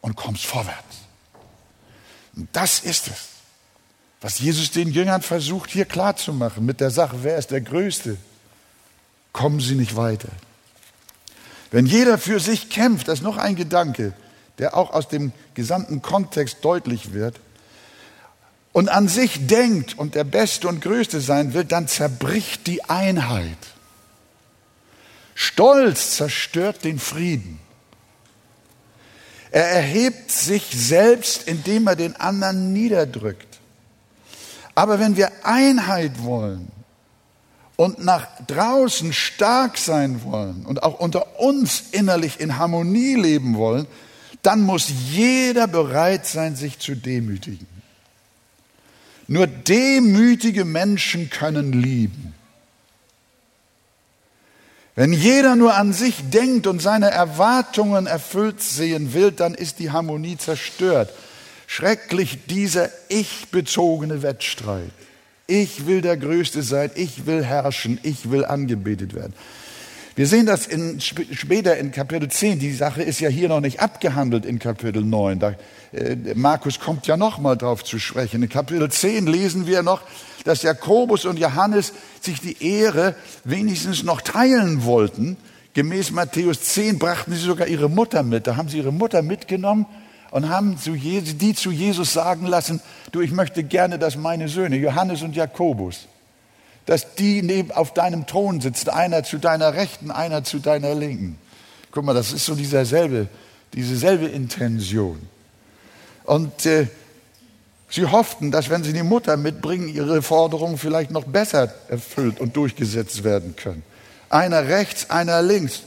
und 0.00 0.16
kommst 0.16 0.46
vorwärts. 0.46 0.98
Und 2.36 2.48
das 2.52 2.80
ist 2.80 3.08
es, 3.08 3.28
was 4.20 4.38
Jesus 4.38 4.70
den 4.70 4.90
Jüngern 4.90 5.22
versucht 5.22 5.70
hier 5.70 5.84
klarzumachen 5.84 6.64
mit 6.64 6.80
der 6.80 6.90
Sache, 6.90 7.18
wer 7.22 7.38
ist 7.38 7.50
der 7.50 7.60
Größte? 7.60 8.16
Kommen 9.32 9.60
sie 9.60 9.74
nicht 9.74 9.96
weiter. 9.96 10.28
Wenn 11.70 11.86
jeder 11.86 12.18
für 12.18 12.40
sich 12.40 12.70
kämpft, 12.70 13.08
das 13.08 13.20
ist 13.20 13.24
noch 13.24 13.36
ein 13.36 13.56
Gedanke, 13.56 14.12
der 14.58 14.76
auch 14.76 14.92
aus 14.92 15.08
dem 15.08 15.32
gesamten 15.54 16.02
Kontext 16.02 16.64
deutlich 16.64 17.12
wird, 17.12 17.38
und 18.72 18.88
an 18.88 19.08
sich 19.08 19.46
denkt 19.46 19.98
und 19.98 20.14
der 20.14 20.24
Beste 20.24 20.68
und 20.68 20.80
Größte 20.80 21.20
sein 21.20 21.54
will, 21.54 21.64
dann 21.64 21.88
zerbricht 21.88 22.66
die 22.66 22.84
Einheit. 22.84 23.56
Stolz 25.40 26.16
zerstört 26.16 26.82
den 26.82 26.98
Frieden. 26.98 27.60
Er 29.52 29.68
erhebt 29.68 30.32
sich 30.32 30.64
selbst, 30.64 31.46
indem 31.46 31.86
er 31.86 31.94
den 31.94 32.16
anderen 32.16 32.72
niederdrückt. 32.72 33.60
Aber 34.74 34.98
wenn 34.98 35.16
wir 35.16 35.30
Einheit 35.44 36.24
wollen 36.24 36.72
und 37.76 38.04
nach 38.04 38.26
draußen 38.48 39.12
stark 39.12 39.78
sein 39.78 40.24
wollen 40.24 40.66
und 40.66 40.82
auch 40.82 40.98
unter 40.98 41.38
uns 41.38 41.84
innerlich 41.92 42.40
in 42.40 42.58
Harmonie 42.58 43.14
leben 43.14 43.56
wollen, 43.56 43.86
dann 44.42 44.62
muss 44.62 44.90
jeder 45.08 45.68
bereit 45.68 46.26
sein, 46.26 46.56
sich 46.56 46.80
zu 46.80 46.96
demütigen. 46.96 47.68
Nur 49.28 49.46
demütige 49.46 50.64
Menschen 50.64 51.30
können 51.30 51.72
lieben. 51.72 52.34
Wenn 54.98 55.12
jeder 55.12 55.54
nur 55.54 55.76
an 55.76 55.92
sich 55.92 56.28
denkt 56.28 56.66
und 56.66 56.82
seine 56.82 57.12
Erwartungen 57.12 58.08
erfüllt 58.08 58.60
sehen 58.60 59.14
will, 59.14 59.30
dann 59.30 59.54
ist 59.54 59.78
die 59.78 59.92
Harmonie 59.92 60.36
zerstört. 60.36 61.14
Schrecklich 61.68 62.46
dieser 62.46 62.88
ich-bezogene 63.08 64.24
Wettstreit. 64.24 64.90
Ich 65.46 65.86
will 65.86 66.00
der 66.00 66.16
Größte 66.16 66.64
sein, 66.64 66.90
ich 66.96 67.26
will 67.26 67.44
herrschen, 67.44 68.00
ich 68.02 68.32
will 68.32 68.44
angebetet 68.44 69.14
werden. 69.14 69.34
Wir 70.16 70.26
sehen 70.26 70.46
das 70.46 70.66
in, 70.66 71.00
später 71.00 71.76
in 71.76 71.92
Kapitel 71.92 72.28
10. 72.28 72.58
Die 72.58 72.72
Sache 72.72 73.04
ist 73.04 73.20
ja 73.20 73.28
hier 73.28 73.48
noch 73.48 73.60
nicht 73.60 73.78
abgehandelt 73.78 74.44
in 74.44 74.58
Kapitel 74.58 75.04
9. 75.04 75.38
Da, 75.38 75.54
äh, 75.92 76.16
Markus 76.34 76.80
kommt 76.80 77.06
ja 77.06 77.16
noch 77.16 77.38
mal 77.38 77.54
drauf 77.54 77.84
zu 77.84 78.00
sprechen. 78.00 78.42
In 78.42 78.48
Kapitel 78.48 78.90
10 78.90 79.28
lesen 79.28 79.68
wir 79.68 79.84
noch, 79.84 80.00
dass 80.48 80.62
Jakobus 80.62 81.26
und 81.26 81.38
Johannes 81.38 81.92
sich 82.22 82.40
die 82.40 82.64
Ehre 82.66 83.14
wenigstens 83.44 84.02
noch 84.02 84.22
teilen 84.22 84.82
wollten. 84.84 85.36
Gemäß 85.74 86.10
Matthäus 86.10 86.62
10 86.62 86.98
brachten 86.98 87.34
sie 87.34 87.40
sogar 87.44 87.66
ihre 87.66 87.90
Mutter 87.90 88.22
mit. 88.22 88.46
Da 88.46 88.56
haben 88.56 88.70
sie 88.70 88.78
ihre 88.78 88.90
Mutter 88.90 89.20
mitgenommen 89.20 89.84
und 90.30 90.48
haben 90.48 90.78
die 90.82 91.54
zu 91.54 91.70
Jesus 91.70 92.14
sagen 92.14 92.46
lassen, 92.46 92.80
du, 93.12 93.20
ich 93.20 93.30
möchte 93.30 93.62
gerne, 93.62 93.98
dass 93.98 94.16
meine 94.16 94.48
Söhne, 94.48 94.76
Johannes 94.76 95.20
und 95.20 95.36
Jakobus, 95.36 96.06
dass 96.86 97.14
die 97.14 97.42
neben, 97.42 97.70
auf 97.70 97.92
deinem 97.92 98.26
Thron 98.26 98.62
sitzen, 98.62 98.88
einer 98.88 99.24
zu 99.24 99.36
deiner 99.36 99.74
Rechten, 99.74 100.10
einer 100.10 100.44
zu 100.44 100.60
deiner 100.60 100.94
Linken. 100.94 101.36
Guck 101.90 102.06
mal, 102.06 102.14
das 102.14 102.32
ist 102.32 102.46
so 102.46 102.54
dieselbe, 102.54 103.28
dieselbe 103.74 104.28
Intention. 104.28 105.20
Und 106.24 106.64
äh, 106.64 106.86
sie 107.88 108.06
hofften, 108.06 108.50
dass 108.50 108.70
wenn 108.70 108.84
sie 108.84 108.92
die 108.92 109.02
Mutter 109.02 109.36
mitbringen, 109.36 109.88
ihre 109.88 110.22
Forderungen 110.22 110.78
vielleicht 110.78 111.10
noch 111.10 111.24
besser 111.24 111.72
erfüllt 111.88 112.40
und 112.40 112.56
durchgesetzt 112.56 113.24
werden 113.24 113.56
können. 113.56 113.82
Einer 114.30 114.68
rechts, 114.68 115.10
einer 115.10 115.42
links. 115.42 115.82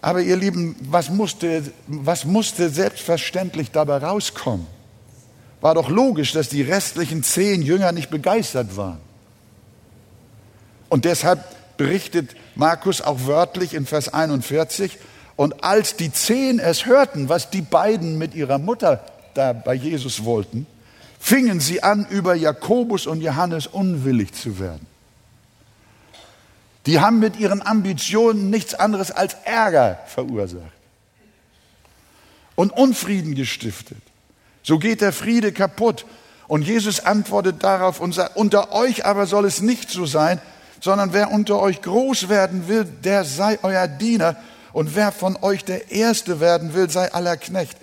Aber 0.00 0.20
ihr 0.20 0.36
Lieben, 0.36 0.76
was 0.80 1.10
musste, 1.10 1.62
was 1.86 2.24
musste 2.24 2.68
selbstverständlich 2.70 3.70
dabei 3.70 3.98
rauskommen? 3.98 4.66
War 5.60 5.74
doch 5.74 5.88
logisch, 5.88 6.32
dass 6.32 6.48
die 6.48 6.62
restlichen 6.62 7.22
zehn 7.22 7.62
Jünger 7.62 7.92
nicht 7.92 8.10
begeistert 8.10 8.76
waren. 8.76 9.00
Und 10.88 11.04
deshalb 11.04 11.44
berichtet 11.76 12.36
Markus 12.54 13.00
auch 13.00 13.26
wörtlich 13.26 13.74
in 13.74 13.86
Vers 13.86 14.12
41, 14.12 14.98
und 15.36 15.62
als 15.62 15.94
die 15.94 16.12
zehn 16.12 16.58
es 16.58 16.84
hörten, 16.84 17.28
was 17.28 17.50
die 17.50 17.62
beiden 17.62 18.18
mit 18.18 18.34
ihrer 18.34 18.58
Mutter 18.58 19.04
da 19.34 19.52
bei 19.52 19.74
Jesus 19.74 20.24
wollten, 20.24 20.66
fingen 21.18 21.60
sie 21.60 21.82
an, 21.82 22.06
über 22.08 22.34
Jakobus 22.34 23.06
und 23.06 23.20
Johannes 23.20 23.66
unwillig 23.66 24.32
zu 24.34 24.58
werden. 24.58 24.86
Die 26.86 27.00
haben 27.00 27.18
mit 27.18 27.38
ihren 27.38 27.60
Ambitionen 27.60 28.50
nichts 28.50 28.74
anderes 28.74 29.10
als 29.10 29.36
Ärger 29.44 29.98
verursacht 30.06 30.72
und 32.54 32.72
Unfrieden 32.72 33.34
gestiftet. 33.34 33.98
So 34.62 34.78
geht 34.78 35.00
der 35.00 35.12
Friede 35.12 35.52
kaputt. 35.52 36.06
Und 36.48 36.62
Jesus 36.62 37.00
antwortet 37.00 37.62
darauf 37.62 38.00
und 38.00 38.14
sagt, 38.14 38.36
unter 38.36 38.72
euch 38.72 39.04
aber 39.04 39.26
soll 39.26 39.44
es 39.44 39.60
nicht 39.60 39.90
so 39.90 40.06
sein, 40.06 40.40
sondern 40.80 41.12
wer 41.12 41.30
unter 41.30 41.60
euch 41.60 41.82
groß 41.82 42.28
werden 42.28 42.68
will, 42.68 42.84
der 42.84 43.24
sei 43.24 43.58
euer 43.62 43.86
Diener. 43.86 44.36
Und 44.72 44.96
wer 44.96 45.12
von 45.12 45.36
euch 45.36 45.64
der 45.64 45.90
Erste 45.92 46.40
werden 46.40 46.74
will, 46.74 46.90
sei 46.90 47.12
aller 47.12 47.36
Knecht. 47.36 47.76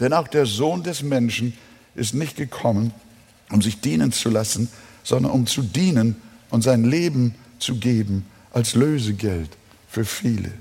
Denn 0.00 0.12
auch 0.12 0.28
der 0.28 0.46
Sohn 0.46 0.82
des 0.82 1.02
Menschen 1.02 1.58
ist 1.94 2.14
nicht 2.14 2.36
gekommen, 2.36 2.92
um 3.50 3.62
sich 3.62 3.80
dienen 3.80 4.12
zu 4.12 4.30
lassen, 4.30 4.68
sondern 5.02 5.32
um 5.32 5.46
zu 5.46 5.62
dienen 5.62 6.20
und 6.50 6.62
sein 6.62 6.84
Leben 6.84 7.34
zu 7.58 7.76
geben 7.76 8.26
als 8.52 8.74
Lösegeld 8.74 9.50
für 9.88 10.04
viele. 10.04 10.52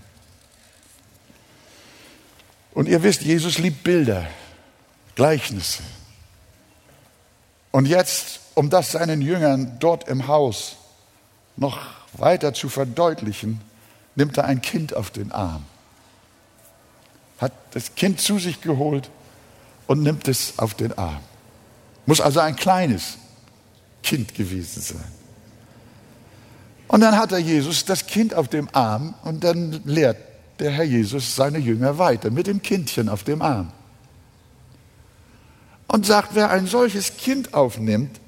Und 2.73 2.87
ihr 2.87 3.03
wisst, 3.03 3.21
Jesus 3.21 3.57
liebt 3.57 3.83
Bilder, 3.83 4.27
Gleichnisse. 5.15 5.83
Und 7.71 7.85
jetzt, 7.85 8.39
um 8.55 8.69
das 8.69 8.91
seinen 8.91 9.21
Jüngern 9.21 9.77
dort 9.79 10.07
im 10.07 10.27
Haus 10.27 10.77
noch 11.57 11.79
weiter 12.13 12.53
zu 12.53 12.69
verdeutlichen, 12.69 13.61
nimmt 14.15 14.37
er 14.37 14.45
ein 14.45 14.61
Kind 14.61 14.95
auf 14.95 15.09
den 15.11 15.31
Arm, 15.31 15.65
hat 17.39 17.53
das 17.71 17.95
Kind 17.95 18.19
zu 18.19 18.39
sich 18.39 18.61
geholt 18.61 19.09
und 19.91 20.03
nimmt 20.03 20.29
es 20.29 20.53
auf 20.55 20.73
den 20.73 20.97
Arm. 20.97 21.19
Muss 22.05 22.21
also 22.21 22.39
ein 22.39 22.55
kleines 22.55 23.17
Kind 24.01 24.33
gewesen 24.33 24.81
sein. 24.81 25.11
Und 26.87 27.01
dann 27.01 27.17
hat 27.17 27.33
er 27.33 27.39
Jesus 27.39 27.83
das 27.83 28.07
Kind 28.07 28.33
auf 28.33 28.47
dem 28.47 28.69
Arm 28.71 29.15
und 29.23 29.43
dann 29.43 29.81
lehrt 29.83 30.15
der 30.59 30.71
Herr 30.71 30.85
Jesus 30.85 31.35
seine 31.35 31.57
Jünger 31.57 31.97
weiter 31.97 32.31
mit 32.31 32.47
dem 32.47 32.61
Kindchen 32.61 33.09
auf 33.09 33.25
dem 33.25 33.41
Arm. 33.41 33.73
Und 35.87 36.05
sagt, 36.05 36.35
wer 36.35 36.51
ein 36.51 36.67
solches 36.67 37.17
Kind 37.17 37.53
aufnimmt, 37.53 38.21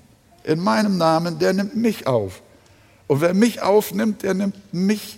in 0.43 0.59
meinem 0.59 0.97
Namen, 0.97 1.39
der 1.39 1.53
nimmt 1.53 1.77
mich 1.77 2.07
auf. 2.07 2.41
Und 3.07 3.21
wer 3.21 3.33
mich 3.33 3.61
aufnimmt, 3.61 4.23
der 4.23 4.33
nimmt 4.33 4.73
mich, 4.73 5.17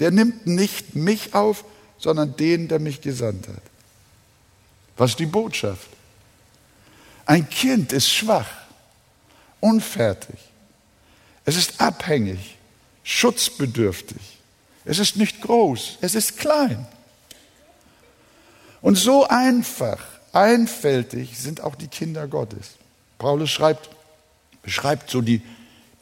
der 0.00 0.10
nimmt 0.10 0.46
nicht 0.46 0.96
mich 0.96 1.32
auf, 1.32 1.64
sondern 1.96 2.36
den, 2.36 2.68
der 2.68 2.78
mich 2.78 3.00
gesandt 3.00 3.48
hat. 3.48 3.62
Was 4.98 5.12
ist 5.12 5.18
die 5.18 5.26
Botschaft? 5.26 5.88
Ein 7.24 7.48
Kind 7.48 7.92
ist 7.92 8.10
schwach, 8.10 8.50
unfertig. 9.60 10.38
Es 11.46 11.56
ist 11.56 11.80
abhängig, 11.80 12.56
schutzbedürftig. 13.02 14.20
Es 14.84 14.98
ist 14.98 15.16
nicht 15.16 15.40
groß, 15.40 15.96
es 16.02 16.14
ist 16.14 16.36
klein. 16.36 16.86
Und 18.82 18.96
so 18.96 19.26
einfach, 19.26 20.04
einfältig 20.32 21.38
sind 21.38 21.62
auch 21.62 21.74
die 21.74 21.88
Kinder 21.88 22.28
Gottes. 22.28 22.72
Paulus 23.16 23.50
schreibt, 23.50 23.88
beschreibt 24.62 25.08
so 25.08 25.22
die 25.22 25.42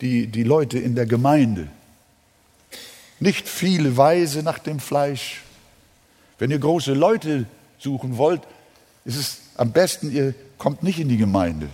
die, 0.00 0.26
die 0.26 0.42
Leute 0.42 0.78
in 0.78 0.94
der 0.94 1.06
Gemeinde. 1.06 1.68
Nicht 3.18 3.48
viele 3.48 3.96
Weise 3.96 4.42
nach 4.42 4.58
dem 4.58 4.78
Fleisch. 4.78 5.42
Wenn 6.38 6.50
ihr 6.50 6.58
große 6.58 6.92
Leute 6.92 7.46
suchen 7.78 8.18
wollt, 8.18 8.42
ist 9.06 9.16
es 9.16 9.38
am 9.56 9.72
besten, 9.72 10.12
ihr 10.12 10.34
kommt 10.58 10.82
nicht 10.82 10.98
in 10.98 11.08
die 11.08 11.16
Gemeinde. 11.16 11.70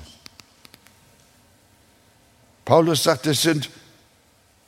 Paulus 2.64 3.02
sagt, 3.02 3.26
es 3.26 3.42
sind 3.42 3.68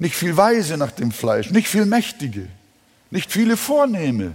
nicht 0.00 0.16
viel 0.16 0.36
Weise 0.36 0.76
nach 0.76 0.90
dem 0.90 1.12
Fleisch, 1.12 1.50
nicht 1.50 1.68
viel 1.68 1.86
Mächtige, 1.86 2.48
nicht 3.12 3.30
viele 3.30 3.56
Vornehme, 3.56 4.32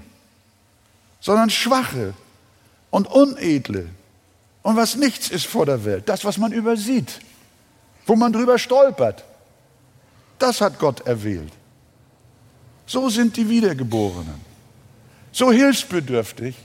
sondern 1.19 1.49
Schwache 1.49 2.13
und 2.89 3.07
Unedle 3.07 3.89
und 4.63 4.77
was 4.77 4.95
nichts 4.95 5.29
ist 5.29 5.45
vor 5.45 5.65
der 5.65 5.83
Welt, 5.83 6.07
das, 6.07 6.23
was 6.23 6.37
man 6.37 6.53
übersieht 6.53 7.19
wo 8.09 8.15
man 8.15 8.33
drüber 8.33 8.57
stolpert. 8.57 9.23
Das 10.39 10.61
hat 10.61 10.79
Gott 10.79 11.01
erwählt. 11.01 11.53
So 12.87 13.07
sind 13.07 13.37
die 13.37 13.47
Wiedergeborenen. 13.47 14.41
So 15.31 15.51
hilfsbedürftig 15.51 16.55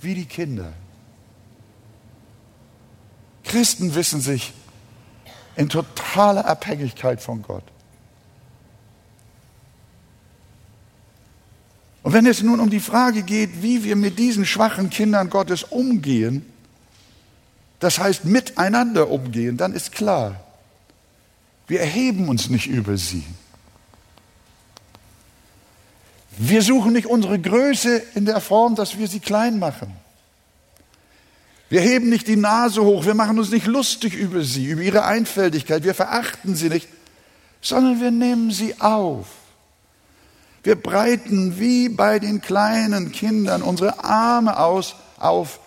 wie 0.00 0.14
die 0.14 0.26
Kinder. 0.26 0.72
Christen 3.46 3.94
wissen 3.94 4.20
sich 4.20 4.52
in 5.56 5.68
totaler 5.68 6.46
Abhängigkeit 6.46 7.22
von 7.22 7.42
Gott. 7.42 7.64
Und 12.02 12.12
wenn 12.12 12.26
es 12.26 12.42
nun 12.42 12.60
um 12.60 12.70
die 12.70 12.80
Frage 12.80 13.22
geht, 13.22 13.62
wie 13.62 13.82
wir 13.82 13.96
mit 13.96 14.18
diesen 14.18 14.46
schwachen 14.46 14.90
Kindern 14.90 15.30
Gottes 15.30 15.64
umgehen, 15.64 16.44
das 17.80 17.98
heißt 17.98 18.24
miteinander 18.24 19.10
umgehen, 19.10 19.56
dann 19.56 19.72
ist 19.72 19.92
klar, 19.92 20.40
wir 21.66 21.80
erheben 21.80 22.28
uns 22.28 22.48
nicht 22.48 22.68
über 22.68 22.96
sie. 22.96 23.24
Wir 26.38 26.62
suchen 26.62 26.92
nicht 26.92 27.06
unsere 27.06 27.40
Größe 27.40 28.02
in 28.14 28.24
der 28.24 28.40
Form, 28.40 28.74
dass 28.76 28.98
wir 28.98 29.08
sie 29.08 29.20
klein 29.20 29.58
machen. 29.58 29.92
Wir 31.68 31.80
heben 31.80 32.08
nicht 32.08 32.28
die 32.28 32.36
Nase 32.36 32.82
hoch, 32.82 33.04
wir 33.04 33.14
machen 33.14 33.38
uns 33.38 33.50
nicht 33.50 33.66
lustig 33.66 34.14
über 34.14 34.42
sie, 34.42 34.66
über 34.66 34.82
ihre 34.82 35.04
Einfältigkeit, 35.04 35.82
wir 35.82 35.94
verachten 35.94 36.54
sie 36.54 36.68
nicht, 36.68 36.88
sondern 37.60 38.00
wir 38.00 38.10
nehmen 38.10 38.50
sie 38.50 38.80
auf. 38.80 39.26
Wir 40.62 40.76
breiten 40.76 41.58
wie 41.58 41.88
bei 41.88 42.18
den 42.18 42.40
kleinen 42.40 43.12
Kindern 43.12 43.62
unsere 43.62 44.04
Arme 44.04 44.58
aus, 44.58 44.96
auf, 45.18 45.60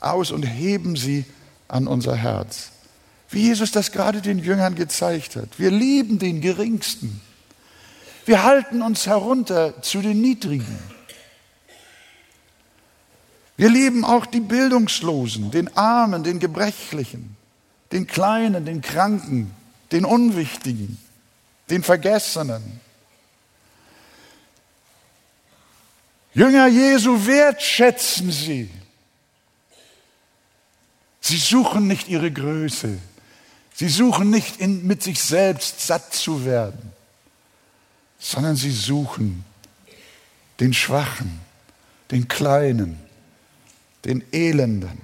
aus 0.00 0.30
und 0.32 0.42
heben 0.42 0.96
sie 0.96 1.24
an 1.68 1.86
unser 1.86 2.16
Herz 2.16 2.70
wie 3.34 3.42
Jesus 3.48 3.72
das 3.72 3.92
gerade 3.92 4.22
den 4.22 4.38
Jüngern 4.38 4.74
gezeigt 4.74 5.36
hat. 5.36 5.58
Wir 5.58 5.70
lieben 5.70 6.18
den 6.18 6.40
Geringsten. 6.40 7.20
Wir 8.24 8.44
halten 8.44 8.80
uns 8.80 9.06
herunter 9.06 9.82
zu 9.82 10.00
den 10.00 10.20
Niedrigen. 10.20 10.78
Wir 13.56 13.68
lieben 13.68 14.04
auch 14.04 14.26
die 14.26 14.40
Bildungslosen, 14.40 15.50
den 15.50 15.76
Armen, 15.76 16.24
den 16.24 16.40
Gebrechlichen, 16.40 17.36
den 17.92 18.06
Kleinen, 18.06 18.64
den 18.64 18.80
Kranken, 18.80 19.54
den 19.92 20.04
Unwichtigen, 20.04 20.98
den 21.70 21.82
Vergessenen. 21.82 22.80
Jünger 26.32 26.66
Jesu 26.66 27.26
wertschätzen 27.26 28.32
Sie. 28.32 28.70
Sie 31.20 31.38
suchen 31.38 31.86
nicht 31.86 32.08
ihre 32.08 32.30
Größe. 32.30 32.98
Sie 33.74 33.88
suchen 33.88 34.30
nicht 34.30 34.60
in, 34.60 34.86
mit 34.86 35.02
sich 35.02 35.22
selbst 35.22 35.80
satt 35.86 36.14
zu 36.14 36.44
werden, 36.44 36.92
sondern 38.18 38.56
sie 38.56 38.70
suchen 38.70 39.44
den 40.60 40.72
Schwachen, 40.72 41.40
den 42.10 42.28
Kleinen, 42.28 43.03
den 44.04 44.22
Elenden. 44.32 45.00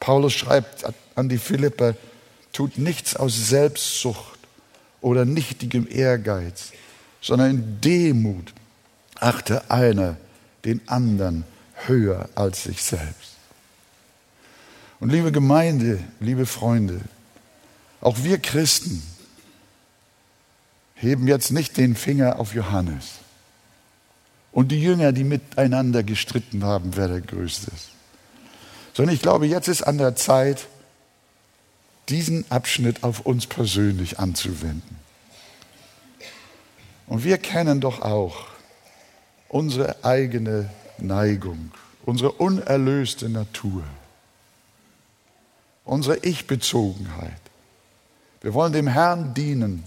Paulus 0.00 0.32
schreibt 0.34 0.84
an 1.14 1.28
die 1.28 1.38
Philipper, 1.38 1.94
tut 2.52 2.78
nichts 2.78 3.16
aus 3.16 3.48
Selbstsucht 3.48 4.38
oder 5.00 5.24
nichtigem 5.24 5.86
Ehrgeiz, 5.90 6.72
sondern 7.20 7.50
in 7.50 7.80
Demut 7.80 8.52
achte 9.16 9.70
einer 9.70 10.16
den 10.64 10.86
anderen 10.88 11.44
höher 11.86 12.28
als 12.34 12.64
sich 12.64 12.82
selbst. 12.82 13.36
Und 15.00 15.10
liebe 15.10 15.32
Gemeinde, 15.32 16.02
liebe 16.20 16.46
Freunde, 16.46 17.00
auch 18.00 18.22
wir 18.22 18.38
Christen 18.38 19.02
heben 20.94 21.28
jetzt 21.28 21.50
nicht 21.50 21.76
den 21.76 21.94
Finger 21.94 22.38
auf 22.38 22.54
Johannes 22.54 23.06
und 24.56 24.68
die 24.68 24.80
Jünger, 24.80 25.12
die 25.12 25.22
miteinander 25.22 26.02
gestritten 26.02 26.64
haben, 26.64 26.96
wer 26.96 27.08
der 27.08 27.20
Größte 27.20 27.70
ist. 27.74 27.90
Sondern 28.94 29.14
ich 29.14 29.20
glaube, 29.20 29.46
jetzt 29.46 29.68
ist 29.68 29.82
an 29.82 29.98
der 29.98 30.16
Zeit, 30.16 30.66
diesen 32.08 32.50
Abschnitt 32.50 33.04
auf 33.04 33.20
uns 33.20 33.46
persönlich 33.46 34.18
anzuwenden. 34.18 34.96
Und 37.06 37.22
wir 37.22 37.36
kennen 37.36 37.82
doch 37.82 38.00
auch 38.00 38.46
unsere 39.50 40.02
eigene 40.06 40.70
Neigung, 40.96 41.70
unsere 42.06 42.32
unerlöste 42.32 43.28
Natur, 43.28 43.84
unsere 45.84 46.16
Ich-Bezogenheit. 46.24 47.42
Wir 48.40 48.54
wollen 48.54 48.72
dem 48.72 48.86
Herrn 48.86 49.34
dienen 49.34 49.84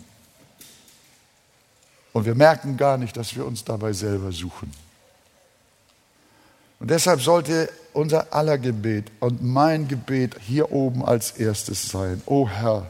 und 2.13 2.25
wir 2.25 2.35
merken 2.35 2.77
gar 2.77 2.97
nicht, 2.97 3.15
dass 3.17 3.35
wir 3.35 3.45
uns 3.45 3.63
dabei 3.63 3.93
selber 3.93 4.31
suchen. 4.31 4.73
Und 6.79 6.89
deshalb 6.89 7.21
sollte 7.21 7.69
unser 7.93 8.33
aller 8.33 8.57
Gebet 8.57 9.11
und 9.19 9.43
mein 9.43 9.87
Gebet 9.87 10.35
hier 10.39 10.71
oben 10.71 11.03
als 11.03 11.31
erstes 11.31 11.89
sein. 11.89 12.21
O 12.25 12.47
Herr, 12.47 12.89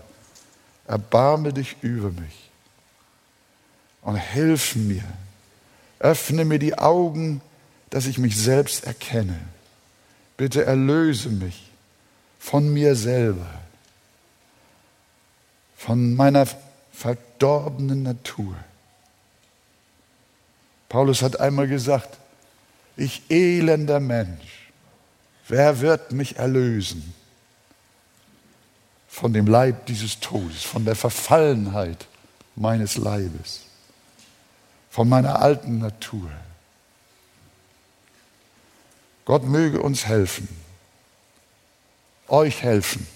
erbarme 0.88 1.54
dich 1.54 1.78
über 1.82 2.12
mich 2.12 2.50
und 4.02 4.16
hilf 4.16 4.76
mir. 4.76 5.04
Öffne 6.00 6.46
mir 6.46 6.60
die 6.60 6.78
Augen, 6.78 7.42
dass 7.90 8.06
ich 8.06 8.18
mich 8.18 8.38
selbst 8.38 8.86
erkenne. 8.86 9.40
Bitte 10.38 10.64
erlöse 10.64 11.30
mich 11.30 11.70
von 12.40 12.72
mir 12.72 12.96
selber, 12.96 13.48
von 15.76 16.16
meiner 16.16 16.48
verdorbenen 16.94 18.04
Natur. 18.04 18.56
Paulus 20.90 21.22
hat 21.22 21.40
einmal 21.40 21.68
gesagt, 21.68 22.18
ich 22.98 23.22
elender 23.30 24.00
Mensch, 24.00 24.72
wer 25.48 25.80
wird 25.80 26.12
mich 26.12 26.38
erlösen 26.38 27.14
von 29.08 29.32
dem 29.32 29.46
Leib 29.46 29.86
dieses 29.86 30.20
Todes, 30.20 30.64
von 30.64 30.86
der 30.86 30.96
Verfallenheit 30.96 32.08
meines 32.56 32.98
Leibes, 32.98 33.62
von 34.90 35.08
meiner 35.08 35.42
alten 35.42 35.78
Natur? 35.78 36.30
Gott 39.26 39.44
möge 39.44 39.82
uns 39.82 40.08
helfen, 40.08 40.48
euch 42.28 42.64
helfen, 42.64 43.08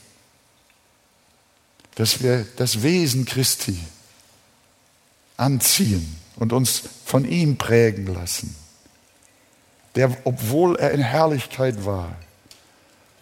dass 1.95 2.21
wir 2.21 2.45
das 2.55 2.83
Wesen 2.83 3.25
Christi 3.25 3.79
anziehen 5.37 6.22
und 6.37 6.53
uns 6.53 6.83
von 7.05 7.25
ihm 7.25 7.57
prägen 7.57 8.07
lassen, 8.13 8.55
der, 9.95 10.15
obwohl 10.23 10.75
er 10.77 10.91
in 10.91 11.01
Herrlichkeit 11.01 11.85
war, 11.85 12.15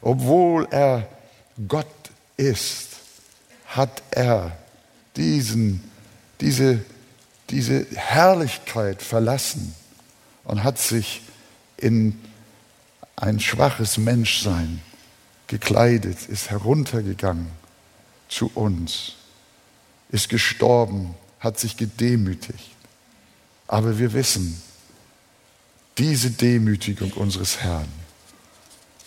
obwohl 0.02 0.67
er 0.71 1.08
Gott 1.67 1.88
ist, 2.38 2.88
hat 3.67 4.02
er 4.12 4.58
diesen, 5.15 5.84
diese, 6.39 6.84
diese 7.50 7.86
Herrlichkeit 7.95 9.02
verlassen 9.02 9.76
und 10.43 10.63
hat 10.63 10.80
sich 10.80 11.21
in 11.78 12.19
ein 13.15 13.39
schwaches 13.39 13.97
Menschsein 13.97 14.82
gekleidet, 15.47 16.28
ist 16.28 16.50
heruntergegangen 16.50 17.47
zu 18.30 18.50
uns, 18.56 19.13
ist 20.10 20.30
gestorben, 20.30 21.13
hat 21.39 21.60
sich 21.60 21.78
gedemütigt. 21.78 22.71
Aber 23.72 23.98
wir 23.98 24.12
wissen, 24.12 24.62
diese 25.98 26.30
Demütigung 26.30 27.14
unseres 27.14 27.60
Herrn, 27.60 27.88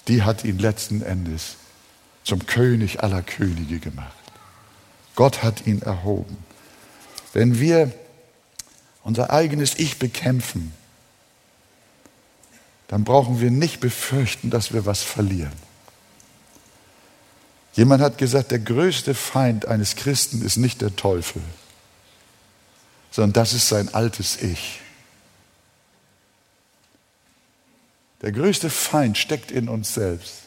die 0.09 0.22
hat 0.22 0.42
ihn 0.42 0.59
letzten 0.59 1.03
Endes 1.03 1.57
zum 2.24 2.46
König 2.46 3.03
aller 3.03 3.20
Könige 3.20 3.79
gemacht. 3.79 4.16
Gott 5.16 5.42
hat 5.42 5.66
ihn 5.66 5.83
erhoben. 5.83 6.38
Wenn 7.35 7.61
wir 7.61 7.92
unser 9.03 9.31
eigenes 9.31 9.74
Ich 9.79 9.98
bekämpfen, 9.98 10.72
dann 12.88 13.05
brauchen 13.05 13.42
wir 13.42 13.50
nicht 13.50 13.81
befürchten, 13.81 14.48
dass 14.48 14.72
wir 14.72 14.87
was 14.87 15.03
verlieren. 15.03 15.53
Jemand 17.74 18.03
hat 18.03 18.16
gesagt, 18.16 18.50
der 18.50 18.61
größte 18.61 19.14
Feind 19.14 19.68
eines 19.68 19.94
Christen 19.94 20.40
ist 20.40 20.57
nicht 20.57 20.81
der 20.81 20.96
Teufel, 20.96 21.42
sondern 23.14 23.33
das 23.33 23.53
ist 23.53 23.68
sein 23.68 23.94
altes 23.94 24.42
Ich. 24.42 24.81
Der 28.22 28.33
größte 28.33 28.68
Feind 28.68 29.16
steckt 29.16 29.53
in 29.53 29.68
uns 29.68 29.94
selbst. 29.94 30.38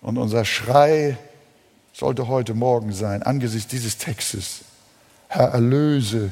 Und 0.00 0.16
unser 0.16 0.46
Schrei 0.46 1.18
sollte 1.92 2.28
heute 2.28 2.54
Morgen 2.54 2.94
sein, 2.94 3.22
angesichts 3.22 3.68
dieses 3.68 3.98
Textes, 3.98 4.62
Herr, 5.28 5.48
erlöse 5.48 6.30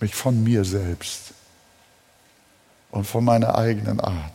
mich 0.00 0.16
von 0.16 0.42
mir 0.42 0.64
selbst 0.64 1.32
und 2.90 3.04
von 3.04 3.24
meiner 3.24 3.54
eigenen 3.54 4.00
Art. 4.00 4.32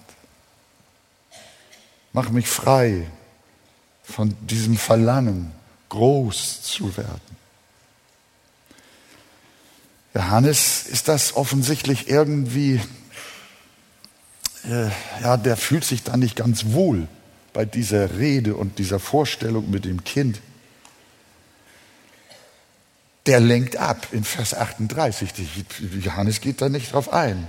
Mach 2.13 2.29
mich 2.29 2.47
frei 2.47 3.05
von 4.01 4.33
diesem 4.47 4.77
Verlangen, 4.77 5.51
groß 5.89 6.61
zu 6.61 6.95
werden. 6.95 7.40
Johannes 10.13 10.87
ist 10.87 11.07
das 11.07 11.35
offensichtlich 11.35 12.09
irgendwie, 12.09 12.81
äh, 14.69 14.89
ja, 15.21 15.37
der 15.37 15.55
fühlt 15.55 15.85
sich 15.85 16.03
da 16.03 16.17
nicht 16.17 16.35
ganz 16.35 16.65
wohl 16.65 17.07
bei 17.53 17.65
dieser 17.65 18.17
Rede 18.17 18.55
und 18.55 18.77
dieser 18.79 18.99
Vorstellung 18.99 19.69
mit 19.69 19.85
dem 19.85 20.03
Kind. 20.03 20.41
Der 23.25 23.39
lenkt 23.39 23.77
ab 23.77 24.07
in 24.11 24.23
Vers 24.23 24.53
38. 24.53 25.29
Johannes 26.01 26.41
geht 26.41 26.61
da 26.61 26.69
nicht 26.69 26.91
drauf 26.91 27.13
ein. 27.13 27.47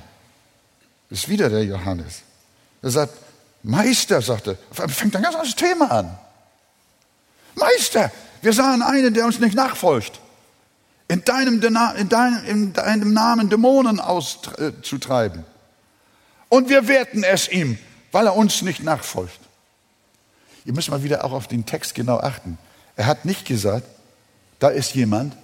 Ist 1.10 1.28
wieder 1.28 1.50
der 1.50 1.64
Johannes. 1.64 2.22
Er 2.82 2.90
sagt, 2.90 3.14
Meister, 3.64 4.22
sagt 4.22 4.48
er, 4.48 4.56
fängt 4.88 5.16
ein 5.16 5.22
ganz 5.22 5.34
anderes 5.34 5.56
Thema 5.56 5.90
an. 5.90 6.18
Meister, 7.54 8.12
wir 8.40 8.52
sahen 8.52 8.82
einen, 8.82 9.14
der 9.14 9.24
uns 9.24 9.38
nicht 9.40 9.54
nachfolgt 9.54 10.21
in 11.12 11.22
deinem, 11.24 11.62
in 11.62 12.08
deinem, 12.08 12.44
in 12.46 12.72
deinem 12.72 13.12
Namen 13.12 13.50
Dämonen 13.50 14.00
auszutreiben. 14.00 15.44
Und 16.48 16.70
wir 16.70 16.88
werten 16.88 17.22
es 17.22 17.50
ihm, 17.50 17.76
weil 18.12 18.26
er 18.26 18.34
uns 18.34 18.62
nicht 18.62 18.82
nachfolgt. 18.82 19.38
Ihr 20.64 20.72
müsst 20.72 20.90
mal 20.90 21.02
wieder 21.02 21.22
auch 21.22 21.32
auf 21.32 21.48
den 21.48 21.66
Text 21.66 21.94
genau 21.94 22.18
achten. 22.18 22.56
Er 22.96 23.04
hat 23.04 23.26
nicht 23.26 23.44
gesagt, 23.44 23.86
da 24.58 24.68
ist 24.68 24.94
jemand, 24.94 25.36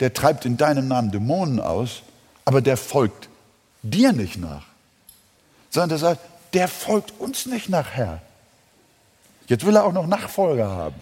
der 0.00 0.12
treibt 0.12 0.44
in 0.44 0.58
deinem 0.58 0.86
Namen 0.86 1.10
Dämonen 1.10 1.60
aus, 1.60 2.02
aber 2.44 2.60
der 2.60 2.76
folgt 2.76 3.30
dir 3.82 4.12
nicht 4.12 4.36
nach. 4.36 4.64
Sondern 5.70 5.92
er 5.92 5.98
sagt, 5.98 6.20
der 6.52 6.68
folgt 6.68 7.18
uns 7.18 7.46
nicht 7.46 7.70
nach, 7.70 7.88
Herr. 7.92 8.20
Jetzt 9.46 9.64
will 9.64 9.76
er 9.76 9.84
auch 9.84 9.92
noch 9.92 10.06
Nachfolger 10.06 10.68
haben. 10.68 10.96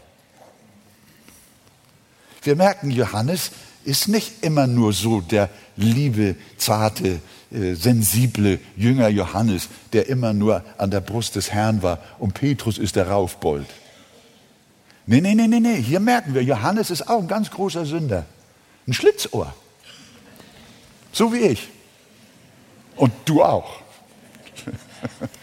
Wir 2.43 2.55
merken, 2.55 2.93
Johannes 2.93 3.51
ist 3.89 4.07
nicht 4.07 4.45
immer 4.45 4.67
nur 4.67 4.93
so 4.93 5.23
der 5.23 5.49
liebe, 5.77 6.37
zarte, 6.59 7.21
äh, 7.51 7.73
sensible 7.75 8.61
Jünger 8.77 9.09
Johannes, 9.09 9.69
der 9.95 10.09
immer 10.09 10.35
nur 10.35 10.63
an 10.77 10.91
der 10.91 11.01
Brust 11.01 11.37
des 11.37 11.51
Herrn 11.51 11.83
war 11.83 11.99
und 12.19 12.35
Petrus 12.35 12.77
ist 12.77 12.97
der 12.97 13.09
Raufbold. 13.09 13.67
Nee, 15.07 15.23
nee, 15.23 15.35
nee, 15.35 15.47
nee, 15.47 15.61
nee. 15.61 15.81
Hier 15.81 16.01
merken 16.01 16.35
wir, 16.35 16.43
Johannes 16.45 16.91
ist 16.91 17.09
auch 17.09 17.21
ein 17.21 17.29
ganz 17.29 17.51
großer 17.51 17.87
Sünder. 17.87 18.27
Ein 18.87 18.93
Schlitzohr. 18.93 19.55
So 21.11 21.33
wie 21.33 21.39
ich. 21.39 21.69
Und 22.95 23.13
du 23.25 23.43
auch. 23.43 23.81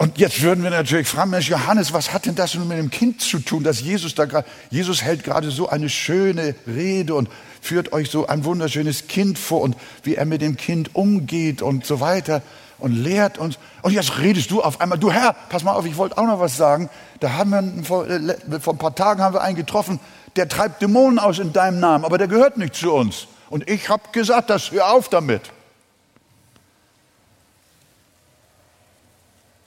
Und 0.00 0.16
Jetzt 0.16 0.40
würden 0.40 0.64
wir 0.64 0.70
natürlich 0.70 1.08
fragen, 1.08 1.28
Mensch, 1.28 1.50
Johannes, 1.50 1.92
was 1.92 2.14
hat 2.14 2.24
denn 2.24 2.34
das 2.34 2.54
nun 2.54 2.68
mit 2.68 2.78
dem 2.78 2.90
Kind 2.90 3.20
zu 3.20 3.38
tun, 3.38 3.62
dass 3.62 3.82
Jesus 3.82 4.14
da 4.14 4.24
gerade, 4.24 4.48
Jesus 4.70 5.02
hält 5.02 5.24
gerade 5.24 5.50
so 5.50 5.68
eine 5.68 5.90
schöne 5.90 6.54
Rede 6.66 7.14
und 7.14 7.28
führt 7.60 7.92
euch 7.92 8.10
so 8.10 8.26
ein 8.26 8.46
wunderschönes 8.46 9.08
Kind 9.08 9.38
vor 9.38 9.60
und 9.60 9.76
wie 10.02 10.14
er 10.14 10.24
mit 10.24 10.40
dem 10.40 10.56
Kind 10.56 10.94
umgeht 10.94 11.60
und 11.60 11.84
so 11.84 12.00
weiter 12.00 12.40
und 12.78 12.92
lehrt 12.92 13.36
uns. 13.36 13.58
Und 13.82 13.92
jetzt 13.92 14.18
redest 14.18 14.50
du 14.50 14.62
auf 14.62 14.80
einmal, 14.80 14.98
du 14.98 15.12
Herr, 15.12 15.36
pass 15.50 15.64
mal 15.64 15.74
auf, 15.74 15.84
ich 15.84 15.98
wollte 15.98 16.16
auch 16.16 16.26
noch 16.26 16.40
was 16.40 16.56
sagen. 16.56 16.88
Da 17.20 17.34
haben 17.34 17.50
wir, 17.50 17.84
vor, 17.84 18.08
äh, 18.08 18.58
vor 18.58 18.72
ein 18.72 18.78
paar 18.78 18.94
Tagen 18.94 19.20
haben 19.20 19.34
wir 19.34 19.42
einen 19.42 19.56
getroffen, 19.56 20.00
der 20.34 20.48
treibt 20.48 20.80
Dämonen 20.80 21.18
aus 21.18 21.38
in 21.38 21.52
deinem 21.52 21.78
Namen, 21.78 22.06
aber 22.06 22.16
der 22.16 22.26
gehört 22.26 22.56
nicht 22.56 22.74
zu 22.74 22.90
uns. 22.90 23.26
Und 23.50 23.68
ich 23.68 23.90
habe 23.90 24.04
gesagt, 24.12 24.48
das 24.48 24.70
hör 24.70 24.94
auf 24.94 25.10
damit. 25.10 25.42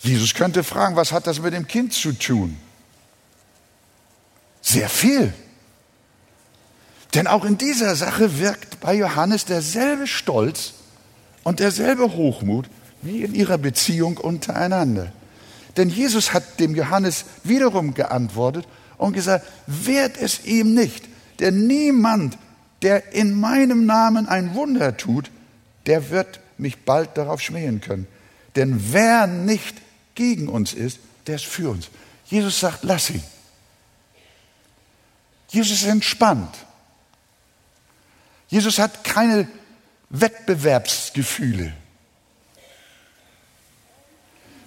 Jesus 0.03 0.33
könnte 0.33 0.63
fragen, 0.63 0.97
was 0.97 1.13
hat 1.13 1.27
das 1.27 1.39
mit 1.39 1.53
dem 1.53 1.65
Kind 1.65 1.93
zu 1.93 2.11
tun? 2.11 2.57
Sehr 4.61 4.89
viel. 4.89 5.33
Denn 7.13 7.27
auch 7.27 7.45
in 7.45 7.57
dieser 7.57 7.95
Sache 7.95 8.39
wirkt 8.39 8.81
bei 8.81 8.95
Johannes 8.95 9.45
derselbe 9.45 10.07
Stolz 10.07 10.73
und 11.43 11.59
derselbe 11.59 12.13
Hochmut 12.13 12.69
wie 13.01 13.23
in 13.23 13.33
ihrer 13.33 13.57
Beziehung 13.57 14.17
untereinander. 14.17 15.11
Denn 15.77 15.89
Jesus 15.89 16.33
hat 16.33 16.59
dem 16.59 16.75
Johannes 16.75 17.25
wiederum 17.43 17.93
geantwortet 17.93 18.67
und 18.97 19.13
gesagt, 19.13 19.45
wehrt 19.67 20.17
es 20.17 20.45
ihm 20.45 20.73
nicht, 20.73 21.07
denn 21.39 21.65
niemand, 21.67 22.37
der 22.81 23.13
in 23.13 23.39
meinem 23.39 23.85
Namen 23.85 24.27
ein 24.27 24.53
Wunder 24.53 24.97
tut, 24.97 25.31
der 25.85 26.09
wird 26.09 26.41
mich 26.57 26.85
bald 26.85 27.17
darauf 27.17 27.41
schmähen 27.41 27.81
können. 27.81 28.07
Denn 28.55 28.91
wer 28.91 29.27
nicht 29.27 29.75
gegen 30.15 30.47
uns 30.47 30.73
ist, 30.73 30.99
der 31.27 31.35
ist 31.35 31.45
für 31.45 31.69
uns. 31.69 31.89
Jesus 32.25 32.59
sagt, 32.59 32.83
lass 32.83 33.09
ihn. 33.09 33.23
Jesus 35.49 35.81
ist 35.81 35.87
entspannt. 35.87 36.55
Jesus 38.47 38.79
hat 38.79 39.03
keine 39.03 39.47
Wettbewerbsgefühle. 40.09 41.73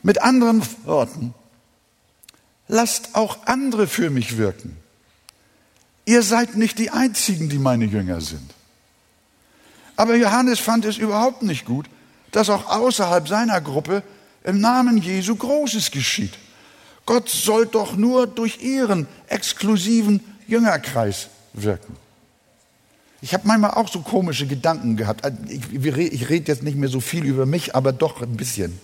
Mit 0.02 0.22
anderen 0.22 0.62
Worten, 0.84 1.34
lasst 2.68 3.14
auch 3.14 3.46
andere 3.46 3.86
für 3.86 4.10
mich 4.10 4.36
wirken. 4.36 4.76
Ihr 6.04 6.22
seid 6.22 6.56
nicht 6.56 6.78
die 6.78 6.90
Einzigen, 6.90 7.48
die 7.48 7.58
meine 7.58 7.84
Jünger 7.84 8.20
sind. 8.20 8.54
Aber 9.96 10.14
Johannes 10.14 10.60
fand 10.60 10.84
es 10.84 10.98
überhaupt 10.98 11.42
nicht 11.42 11.64
gut, 11.64 11.88
dass 12.30 12.50
auch 12.50 12.66
außerhalb 12.68 13.26
seiner 13.26 13.60
Gruppe 13.60 14.02
im 14.46 14.60
Namen 14.60 14.98
Jesu 14.98 15.36
Großes 15.36 15.90
geschieht. 15.90 16.32
Gott 17.04 17.28
soll 17.28 17.66
doch 17.66 17.96
nur 17.96 18.26
durch 18.26 18.62
ihren 18.62 19.06
exklusiven 19.28 20.20
Jüngerkreis 20.46 21.28
wirken. 21.52 21.96
Ich 23.22 23.34
habe 23.34 23.46
manchmal 23.46 23.72
auch 23.72 23.88
so 23.88 24.00
komische 24.00 24.46
Gedanken 24.46 24.96
gehabt. 24.96 25.26
Ich, 25.48 25.72
ich 25.72 26.28
rede 26.28 26.52
jetzt 26.52 26.62
nicht 26.62 26.76
mehr 26.76 26.88
so 26.88 27.00
viel 27.00 27.24
über 27.24 27.46
mich, 27.46 27.74
aber 27.74 27.92
doch 27.92 28.22
ein 28.22 28.36
bisschen. 28.36 28.78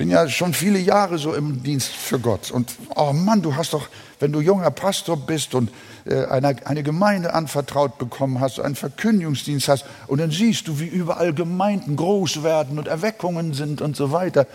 Bin 0.00 0.08
ja 0.08 0.26
schon 0.30 0.54
viele 0.54 0.78
Jahre 0.78 1.18
so 1.18 1.34
im 1.34 1.62
Dienst 1.62 1.88
für 1.88 2.18
Gott. 2.18 2.50
Und 2.50 2.74
oh 2.96 3.12
Mann, 3.12 3.42
du 3.42 3.54
hast 3.54 3.74
doch, 3.74 3.90
wenn 4.18 4.32
du 4.32 4.40
junger 4.40 4.70
Pastor 4.70 5.14
bist 5.14 5.54
und 5.54 5.70
äh, 6.06 6.24
eine, 6.24 6.56
eine 6.66 6.82
Gemeinde 6.82 7.34
anvertraut 7.34 7.98
bekommen 7.98 8.40
hast, 8.40 8.60
einen 8.60 8.76
Verkündigungsdienst 8.76 9.68
hast, 9.68 9.84
und 10.06 10.18
dann 10.18 10.30
siehst 10.30 10.68
du, 10.68 10.80
wie 10.80 10.86
überall 10.86 11.34
Gemeinden 11.34 11.96
groß 11.96 12.42
werden 12.42 12.78
und 12.78 12.88
Erweckungen 12.88 13.52
sind 13.52 13.82
und 13.82 13.94
so 13.94 14.10
weiter. 14.10 14.46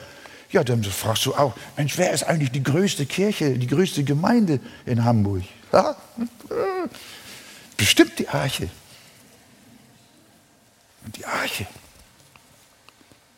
Ja, 0.49 0.63
dann 0.63 0.83
fragst 0.83 1.27
du 1.27 1.35
auch, 1.35 1.53
Mensch, 1.77 1.95
wer 1.99 2.11
ist 2.11 2.23
eigentlich 2.23 2.49
die 2.49 2.63
größte 2.63 3.05
Kirche, 3.05 3.55
die 3.55 3.67
größte 3.67 4.03
Gemeinde 4.03 4.59
in 4.87 5.05
Hamburg? 5.05 5.43
Ja? 5.71 5.95
Bestimmt 7.77 8.17
die 8.17 8.29
Arche. 8.29 8.67
Die 11.15 11.25
Arche. 11.27 11.67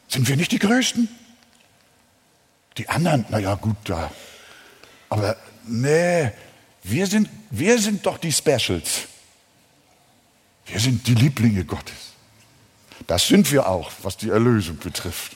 Sind 0.07 0.29
wir 0.29 0.37
nicht 0.37 0.53
die 0.53 0.59
Größten? 0.59 1.09
Die 2.77 2.87
anderen, 2.89 3.25
naja, 3.29 3.55
gut, 3.55 3.77
da. 3.85 4.11
Aber 5.09 5.35
nee, 5.65 6.31
wir 6.83 7.07
sind, 7.07 7.29
wir 7.49 7.79
sind 7.79 8.05
doch 8.05 8.17
die 8.17 8.31
Specials. 8.31 9.07
Wir 10.65 10.79
sind 10.79 11.07
die 11.07 11.15
Lieblinge 11.15 11.65
Gottes. 11.65 12.13
Das 13.07 13.27
sind 13.27 13.51
wir 13.51 13.67
auch, 13.67 13.91
was 14.03 14.17
die 14.17 14.29
Erlösung 14.29 14.77
betrifft. 14.77 15.35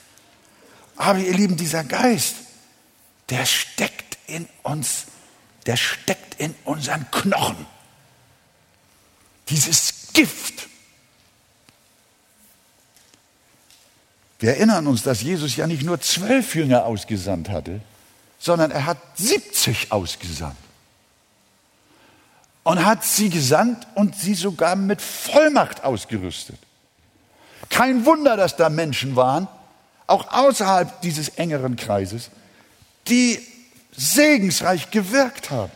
Aber 0.96 1.18
ihr 1.18 1.32
Lieben, 1.32 1.56
dieser 1.56 1.84
Geist, 1.84 2.36
der 3.30 3.46
steckt 3.46 4.18
in 4.26 4.48
uns, 4.62 5.06
der 5.66 5.76
steckt 5.76 6.40
in 6.40 6.54
unseren 6.64 7.10
Knochen. 7.10 7.66
Dieses 9.48 10.12
Gift. 10.12 10.68
Wir 14.42 14.56
erinnern 14.56 14.88
uns, 14.88 15.04
dass 15.04 15.22
Jesus 15.22 15.54
ja 15.54 15.68
nicht 15.68 15.84
nur 15.84 16.00
zwölf 16.00 16.56
Jünger 16.56 16.84
ausgesandt 16.84 17.48
hatte, 17.48 17.80
sondern 18.40 18.72
er 18.72 18.86
hat 18.86 18.98
70 19.14 19.92
ausgesandt 19.92 20.56
und 22.64 22.84
hat 22.84 23.04
sie 23.04 23.30
gesandt 23.30 23.86
und 23.94 24.16
sie 24.16 24.34
sogar 24.34 24.74
mit 24.74 25.00
Vollmacht 25.00 25.84
ausgerüstet. 25.84 26.58
Kein 27.70 28.04
Wunder, 28.04 28.36
dass 28.36 28.56
da 28.56 28.68
Menschen 28.68 29.14
waren, 29.14 29.46
auch 30.08 30.32
außerhalb 30.32 31.00
dieses 31.02 31.28
engeren 31.28 31.76
Kreises, 31.76 32.30
die 33.06 33.38
segensreich 33.96 34.90
gewirkt 34.90 35.52
haben. 35.52 35.70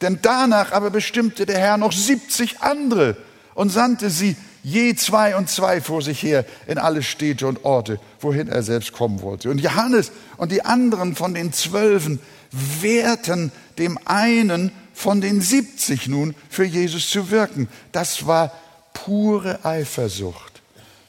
Denn 0.00 0.18
danach 0.22 0.72
aber 0.72 0.90
bestimmte 0.90 1.46
der 1.46 1.60
Herr 1.60 1.76
noch 1.76 1.92
70 1.92 2.62
andere 2.62 3.16
und 3.54 3.70
sandte 3.70 4.10
sie 4.10 4.34
je 4.66 4.96
zwei 4.96 5.36
und 5.36 5.48
zwei 5.48 5.80
vor 5.80 6.02
sich 6.02 6.24
her 6.24 6.44
in 6.66 6.76
alle 6.76 7.04
Städte 7.04 7.46
und 7.46 7.64
Orte, 7.64 8.00
wohin 8.18 8.48
er 8.48 8.64
selbst 8.64 8.92
kommen 8.92 9.22
wollte. 9.22 9.48
Und 9.48 9.60
Johannes 9.60 10.10
und 10.38 10.50
die 10.50 10.64
anderen 10.64 11.14
von 11.14 11.34
den 11.34 11.52
Zwölfen 11.52 12.18
wehrten 12.50 13.52
dem 13.78 13.96
einen 14.06 14.72
von 14.92 15.20
den 15.20 15.40
70 15.40 16.08
nun 16.08 16.34
für 16.50 16.64
Jesus 16.64 17.08
zu 17.10 17.30
wirken. 17.30 17.68
Das 17.92 18.26
war 18.26 18.52
pure 18.92 19.64
Eifersucht, 19.64 20.62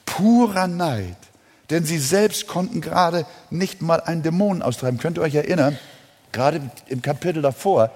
purer 0.06 0.68
Neid. 0.68 1.18
Denn 1.72 1.84
sie 1.84 1.98
selbst 1.98 2.46
konnten 2.46 2.80
gerade 2.80 3.26
nicht 3.50 3.82
mal 3.82 4.02
einen 4.02 4.22
Dämon 4.22 4.62
austreiben. 4.62 5.00
Könnt 5.00 5.18
ihr 5.18 5.24
euch 5.24 5.36
erinnern? 5.36 5.80
Gerade 6.32 6.62
im 6.86 7.02
Kapitel 7.02 7.42
davor, 7.42 7.92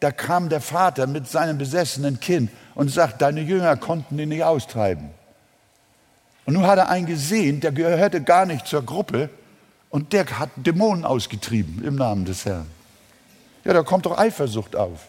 da 0.00 0.10
kam 0.10 0.48
der 0.48 0.60
Vater 0.60 1.06
mit 1.06 1.28
seinem 1.28 1.56
besessenen 1.56 2.18
Kind 2.18 2.50
und 2.78 2.92
sagt, 2.92 3.22
deine 3.22 3.40
Jünger 3.40 3.76
konnten 3.76 4.16
ihn 4.20 4.28
nicht 4.28 4.44
austreiben. 4.44 5.10
Und 6.44 6.54
nun 6.54 6.64
hat 6.64 6.78
er 6.78 6.88
einen 6.88 7.06
gesehen, 7.06 7.58
der 7.60 7.72
gehörte 7.72 8.22
gar 8.22 8.46
nicht 8.46 8.68
zur 8.68 8.86
Gruppe 8.86 9.30
und 9.90 10.12
der 10.12 10.38
hat 10.38 10.50
Dämonen 10.54 11.04
ausgetrieben 11.04 11.82
im 11.84 11.96
Namen 11.96 12.24
des 12.24 12.44
Herrn. 12.44 12.68
Ja, 13.64 13.72
da 13.72 13.82
kommt 13.82 14.06
doch 14.06 14.16
Eifersucht 14.16 14.76
auf. 14.76 15.08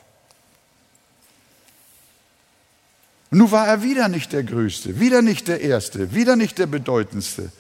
nun 3.30 3.52
war 3.52 3.68
er 3.68 3.84
wieder 3.84 4.08
nicht 4.08 4.34
der 4.34 4.42
Größte, 4.42 5.00
wieder 5.00 5.22
nicht 5.22 5.48
der 5.48 5.62
Erste, 5.62 6.16
wieder 6.16 6.36
nicht 6.36 6.58
der 6.58 6.66
Bedeutendste. 6.66 7.52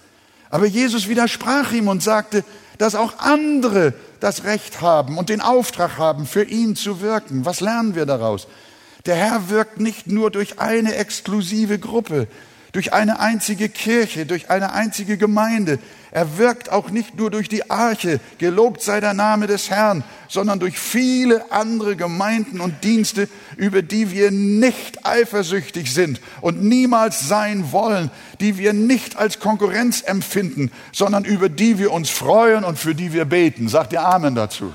Aber 0.50 0.66
Jesus 0.66 1.08
widersprach 1.08 1.72
ihm 1.72 1.88
und 1.88 2.02
sagte, 2.02 2.44
dass 2.80 2.96
auch 2.96 3.20
andere 3.20 3.94
das 4.20 4.44
Recht 4.44 4.82
haben 4.82 5.20
und 5.20 5.30
den 5.30 5.40
Auftrag 5.40 6.00
haben, 6.00 6.26
für 6.26 6.44
ihn 6.44 6.76
zu 6.76 7.00
wirken. 7.00 7.46
Was 7.46 7.60
lernen 7.62 7.94
wir 7.94 8.08
daraus? 8.08 8.48
Der 9.10 9.16
Herr 9.16 9.50
wirkt 9.50 9.80
nicht 9.80 10.06
nur 10.06 10.30
durch 10.30 10.60
eine 10.60 10.94
exklusive 10.94 11.80
Gruppe, 11.80 12.28
durch 12.74 12.94
eine 12.94 13.20
einzige 13.20 13.68
Kirche, 13.68 14.28
durch 14.28 14.52
eine 14.52 14.72
einzige 14.74 15.18
Gemeinde. 15.18 15.80
Er 16.12 16.38
wirkt 16.38 16.72
auch 16.72 16.92
nicht 16.92 17.18
nur 17.18 17.32
durch 17.32 17.50
die 17.50 17.72
Arche, 17.72 18.20
gelobt 18.38 18.84
sei 18.84 19.00
der 19.00 19.16
Name 19.16 19.48
des 19.48 19.72
Herrn, 19.72 20.04
sondern 20.28 20.60
durch 20.60 20.78
viele 20.78 21.52
andere 21.52 21.96
Gemeinden 21.96 22.62
und 22.62 22.84
Dienste, 22.84 23.28
über 23.58 23.82
die 23.82 24.12
wir 24.12 24.30
nicht 24.30 25.08
eifersüchtig 25.08 25.92
sind 25.92 26.22
und 26.42 26.62
niemals 26.62 27.28
sein 27.28 27.72
wollen, 27.72 28.12
die 28.40 28.60
wir 28.60 28.74
nicht 28.74 29.18
als 29.18 29.40
Konkurrenz 29.40 30.04
empfinden, 30.06 30.72
sondern 30.92 31.26
über 31.26 31.50
die 31.50 31.80
wir 31.80 31.94
uns 31.94 32.12
freuen 32.12 32.64
und 32.64 32.78
für 32.78 32.94
die 32.94 33.12
wir 33.12 33.26
beten. 33.26 33.70
Sagt 33.70 33.92
ihr 33.92 34.06
Amen 34.06 34.36
dazu. 34.36 34.72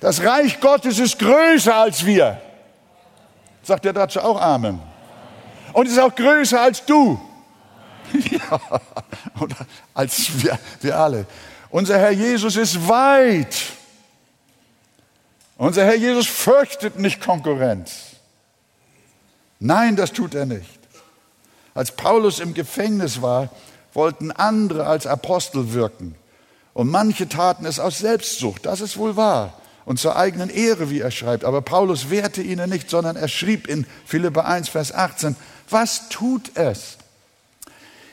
Das 0.00 0.24
Reich 0.24 0.58
Gottes 0.58 0.98
ist 0.98 1.20
größer 1.20 1.76
als 1.76 2.04
wir. 2.04 2.40
Sagt 3.62 3.84
ihr 3.84 3.92
dazu 3.92 4.20
auch 4.20 4.40
Amen? 4.40 4.80
Und 5.72 5.86
ist 5.88 5.98
auch 5.98 6.14
größer 6.14 6.60
als 6.60 6.84
du. 6.84 7.20
ja, 8.30 8.60
als 9.94 10.42
wir, 10.42 10.58
wir 10.80 10.98
alle. 10.98 11.26
Unser 11.70 11.98
Herr 11.98 12.10
Jesus 12.10 12.56
ist 12.56 12.88
weit. 12.88 13.56
Unser 15.56 15.84
Herr 15.84 15.96
Jesus 15.96 16.26
fürchtet 16.26 16.98
nicht 16.98 17.20
Konkurrenz. 17.20 18.16
Nein, 19.60 19.96
das 19.96 20.12
tut 20.12 20.34
er 20.34 20.44
nicht. 20.44 20.80
Als 21.74 21.92
Paulus 21.92 22.40
im 22.40 22.52
Gefängnis 22.52 23.22
war, 23.22 23.48
wollten 23.94 24.30
andere 24.32 24.86
als 24.86 25.06
Apostel 25.06 25.72
wirken. 25.72 26.16
Und 26.74 26.90
manche 26.90 27.28
taten 27.28 27.64
es 27.64 27.78
aus 27.78 27.98
Selbstsucht, 27.98 28.66
das 28.66 28.80
ist 28.80 28.96
wohl 28.96 29.16
wahr. 29.16 29.54
Und 29.84 29.98
zur 29.98 30.16
eigenen 30.16 30.48
Ehre, 30.48 30.90
wie 30.90 31.00
er 31.00 31.10
schreibt. 31.10 31.44
Aber 31.44 31.60
Paulus 31.60 32.10
wehrte 32.10 32.42
ihnen 32.42 32.70
nicht, 32.70 32.88
sondern 32.88 33.16
er 33.16 33.28
schrieb 33.28 33.66
in 33.66 33.86
Philippa 34.06 34.42
1, 34.42 34.68
Vers 34.68 34.92
18, 34.92 35.36
was 35.68 36.08
tut 36.08 36.56
es? 36.56 36.98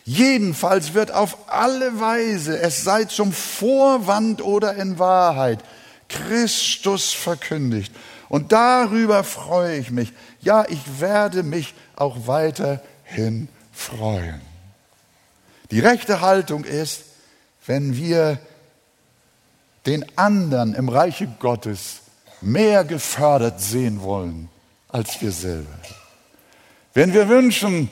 Jedenfalls 0.06 0.96
wird 0.96 1.12
auf 1.12 1.38
alle 1.52 2.00
Weise, 2.00 2.58
es 2.60 2.84
sei 2.84 3.04
zum 3.04 3.32
Vorwand 3.32 4.42
oder 4.42 4.74
in 4.76 4.98
Wahrheit, 4.98 5.64
Christus 6.08 7.14
verkündigt. 7.14 7.94
Und 8.28 8.52
darüber 8.52 9.24
freue 9.24 9.78
ich 9.78 9.92
mich. 9.92 10.14
Ja, 10.42 10.66
ich 10.68 10.80
werde 11.00 11.44
mich 11.44 11.76
auch 11.96 12.28
weiterhin 12.28 13.50
freuen. 13.72 14.42
Die 15.70 15.80
rechte 15.80 16.22
Haltung 16.22 16.64
ist, 16.64 17.04
wenn 17.68 17.96
wir 17.96 18.40
den 19.89 20.06
anderen 20.17 20.75
im 20.75 20.88
Reiche 20.88 21.28
Gottes 21.39 22.02
mehr 22.41 22.84
gefördert 22.84 23.60
sehen 23.60 24.02
wollen 24.04 24.47
als 24.88 25.19
wir 25.19 25.32
selber. 25.32 25.67
Wenn 26.93 27.13
wir 27.13 27.28
wünschen, 27.28 27.89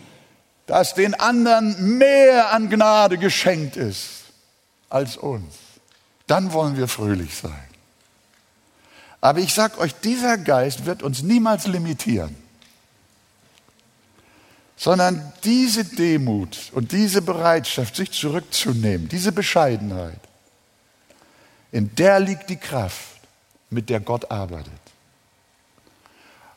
dass 0.68 0.94
den 0.94 1.16
anderen 1.16 1.98
mehr 1.98 2.54
an 2.54 2.70
Gnade 2.70 3.18
geschenkt 3.18 3.78
ist 3.78 4.26
als 4.90 5.18
uns, 5.18 5.56
dann 6.28 6.54
wollen 6.54 6.78
wir 6.78 6.88
fröhlich 6.88 7.36
sein. 7.36 7.68
Aber 9.20 9.40
ich 9.40 9.54
sage 9.54 9.80
euch, 9.80 9.96
dieser 9.96 10.38
Geist 10.38 10.86
wird 10.86 11.02
uns 11.02 11.24
niemals 11.24 11.66
limitieren, 11.66 12.36
sondern 14.76 15.34
diese 15.44 15.84
Demut 15.84 16.72
und 16.74 16.92
diese 16.92 17.24
Bereitschaft, 17.24 17.96
sich 17.96 18.12
zurückzunehmen, 18.12 19.10
diese 19.10 19.32
Bescheidenheit, 19.32 20.27
in 21.72 21.94
der 21.96 22.20
liegt 22.20 22.50
die 22.50 22.58
Kraft, 22.58 23.20
mit 23.70 23.90
der 23.90 24.00
Gott 24.00 24.32
arbeitet. 24.32 24.72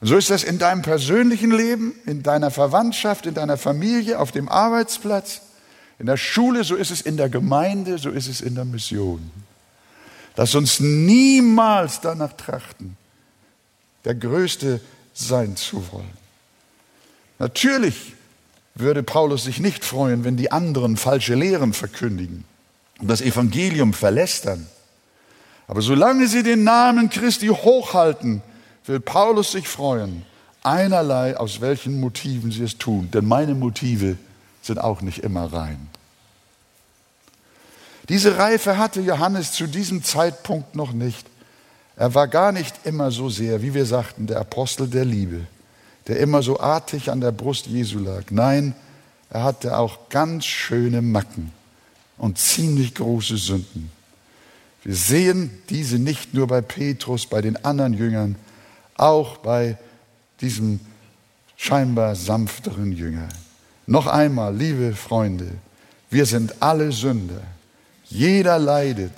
Und 0.01 0.07
so 0.07 0.17
ist 0.17 0.31
das 0.31 0.45
in 0.45 0.59
deinem 0.59 0.83
persönlichen 0.83 1.51
Leben, 1.51 1.95
in 2.07 2.23
deiner 2.23 2.51
Verwandtschaft, 2.51 3.27
in 3.27 3.35
deiner 3.35 3.59
Familie, 3.59 4.19
auf 4.19 4.33
dem 4.33 4.49
Arbeitsplatz, 4.49 5.43
in 5.99 6.07
der 6.07 6.17
Schule, 6.17 6.65
so 6.65 6.77
ist 6.77 6.91
es 6.91 7.03
in 7.03 7.19
der 7.19 7.29
Gemeinde, 7.29 7.99
so 7.99 8.09
ist 8.09 8.27
es 8.27 8.41
in 8.41 8.55
der 8.55 8.65
Mission. 8.65 9.31
Lass 10.37 10.55
uns 10.55 10.81
niemals 10.81 12.01
danach 12.01 12.33
trachten, 12.33 12.97
der 14.07 14.15
Größte 14.15 14.81
sein 15.13 15.57
zu 15.57 15.93
wollen. 15.93 16.19
Natürlich 17.39 18.15
würde 18.75 19.03
Paulus 19.03 19.45
sich 19.45 19.61
nicht 19.61 19.85
freuen, 19.85 20.25
wenn 20.25 20.39
die 20.39 20.51
anderen 20.51 20.97
falsche 20.97 21.35
Lehren 21.35 21.75
verkündigen 21.75 22.45
und 23.01 23.09
das 23.09 23.21
Evangelium 23.21 23.93
verlästern. 23.93 24.67
Aber 25.71 25.83
solange 25.83 26.27
sie 26.27 26.43
den 26.43 26.65
Namen 26.65 27.11
Christi 27.11 27.47
hochhalten, 27.47 28.43
will 28.87 28.99
Paulus 28.99 29.53
sich 29.53 29.69
freuen, 29.69 30.25
einerlei 30.65 31.37
aus 31.37 31.61
welchen 31.61 32.01
Motiven 32.01 32.51
sie 32.51 32.65
es 32.65 32.77
tun, 32.77 33.09
denn 33.13 33.25
meine 33.25 33.55
Motive 33.55 34.17
sind 34.63 34.81
auch 34.81 35.01
nicht 35.01 35.19
immer 35.19 35.53
rein. 35.53 35.89
Diese 38.09 38.37
Reife 38.37 38.79
hatte 38.79 39.01
Johannes 39.01 39.53
zu 39.53 39.69
diesem 39.69 40.03
Zeitpunkt 40.03 40.75
noch 40.75 40.91
nicht. 40.91 41.25
Er 41.95 42.17
war 42.17 42.27
gar 42.27 42.51
nicht 42.51 42.75
immer 42.83 43.13
so 43.13 43.31
sehr, 43.31 43.63
wie 43.63 43.73
wir 43.73 43.87
sagten, 43.87 44.27
der 44.27 44.41
Apostel 44.41 44.89
der 44.89 45.05
Liebe, 45.05 45.43
der 46.09 46.19
immer 46.19 46.43
so 46.43 46.59
artig 46.59 47.13
an 47.13 47.21
der 47.21 47.31
Brust 47.31 47.69
Jesu 47.69 48.01
lag. 48.01 48.25
Nein, 48.31 48.75
er 49.31 49.45
hatte 49.45 49.79
auch 49.79 50.09
ganz 50.09 50.47
schöne 50.47 51.01
Macken 51.01 51.53
und 52.19 52.39
ziemlich 52.39 52.97
große 52.97 53.37
Sünden. 53.37 54.00
Wir 54.83 54.95
sehen 54.95 55.51
diese 55.69 55.99
nicht 55.99 56.33
nur 56.33 56.47
bei 56.47 56.63
Petrus, 56.63 57.27
bei 57.27 57.43
den 57.43 57.63
anderen 57.65 57.95
Jüngern, 57.95 58.37
auch 58.97 59.39
bei 59.39 59.77
diesem 60.41 60.81
scheinbar 61.57 62.17
sanfteren 62.17 62.93
Jünger. 62.93 63.29
Noch 63.87 64.07
einmal, 64.07 64.57
liebe 64.57 64.95
Freunde, 64.95 65.51
wir 66.09 66.25
sind 66.25 66.63
alle 66.63 66.93
Sünder. 66.93 67.43
Jeder 68.05 68.59
leidet 68.59 69.13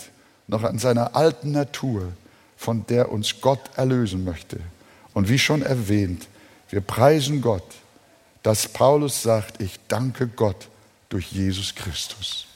noch 0.49 0.65
an 0.65 0.79
seiner 0.79 1.15
alten 1.15 1.53
Natur, 1.53 2.13
von 2.57 2.85
der 2.87 3.11
uns 3.11 3.41
Gott 3.41 3.61
erlösen 3.77 4.25
möchte. 4.25 4.59
Und 5.15 5.29
wie 5.29 5.39
schon 5.39 5.63
erwähnt, 5.63 6.29
wir 6.71 6.81
preisen 6.81 7.41
Gott, 7.41 7.67
dass 8.43 8.67
Paulus 8.67 9.23
sagt, 9.23 9.61
ich 9.61 9.79
danke 9.89 10.27
Gott 10.27 10.69
durch 11.09 11.33
Jesus 11.33 11.75
Christus. 11.75 12.47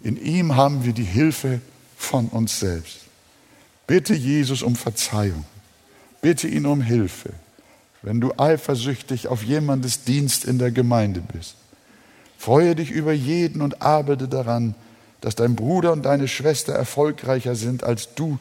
In 0.00 0.16
ihm 0.22 0.54
haben 0.56 0.84
wir 0.84 0.92
die 0.92 1.04
Hilfe 1.04 1.60
von 2.08 2.28
uns 2.28 2.58
selbst. 2.58 3.00
Bitte 3.86 4.14
Jesus 4.14 4.62
um 4.62 4.76
Verzeihung. 4.76 5.44
Bitte 6.22 6.48
ihn 6.48 6.64
um 6.64 6.80
Hilfe, 6.80 7.30
wenn 8.02 8.20
du 8.20 8.32
eifersüchtig 8.38 9.28
auf 9.28 9.42
jemandes 9.42 10.04
Dienst 10.04 10.44
in 10.46 10.58
der 10.58 10.70
Gemeinde 10.70 11.20
bist. 11.20 11.56
Freue 12.38 12.74
dich 12.74 12.90
über 12.90 13.12
jeden 13.12 13.60
und 13.60 13.82
arbeite 13.82 14.26
daran, 14.26 14.74
dass 15.20 15.34
dein 15.34 15.54
Bruder 15.54 15.92
und 15.92 16.04
deine 16.04 16.28
Schwester 16.28 16.72
erfolgreicher 16.72 17.54
sind 17.54 17.84
als 17.84 18.14
du 18.14 18.38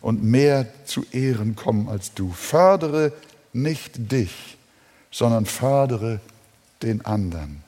und 0.00 0.22
mehr 0.22 0.66
zu 0.84 1.04
Ehren 1.10 1.56
kommen 1.56 1.88
als 1.88 2.14
du. 2.14 2.30
Fördere 2.32 3.12
nicht 3.52 4.12
dich, 4.12 4.58
sondern 5.10 5.44
fördere 5.44 6.20
den 6.82 7.04
anderen, 7.04 7.62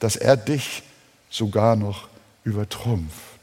dass 0.00 0.16
er 0.16 0.36
dich 0.36 0.82
sogar 1.30 1.76
noch 1.76 2.08
übertrumpft. 2.42 3.33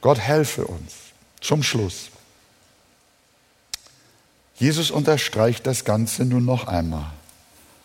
Gott 0.00 0.18
helfe 0.18 0.66
uns. 0.66 0.94
Zum 1.40 1.62
Schluss. 1.62 2.10
Jesus 4.56 4.90
unterstreicht 4.90 5.66
das 5.66 5.84
Ganze 5.84 6.24
nun 6.24 6.44
noch 6.44 6.66
einmal 6.66 7.12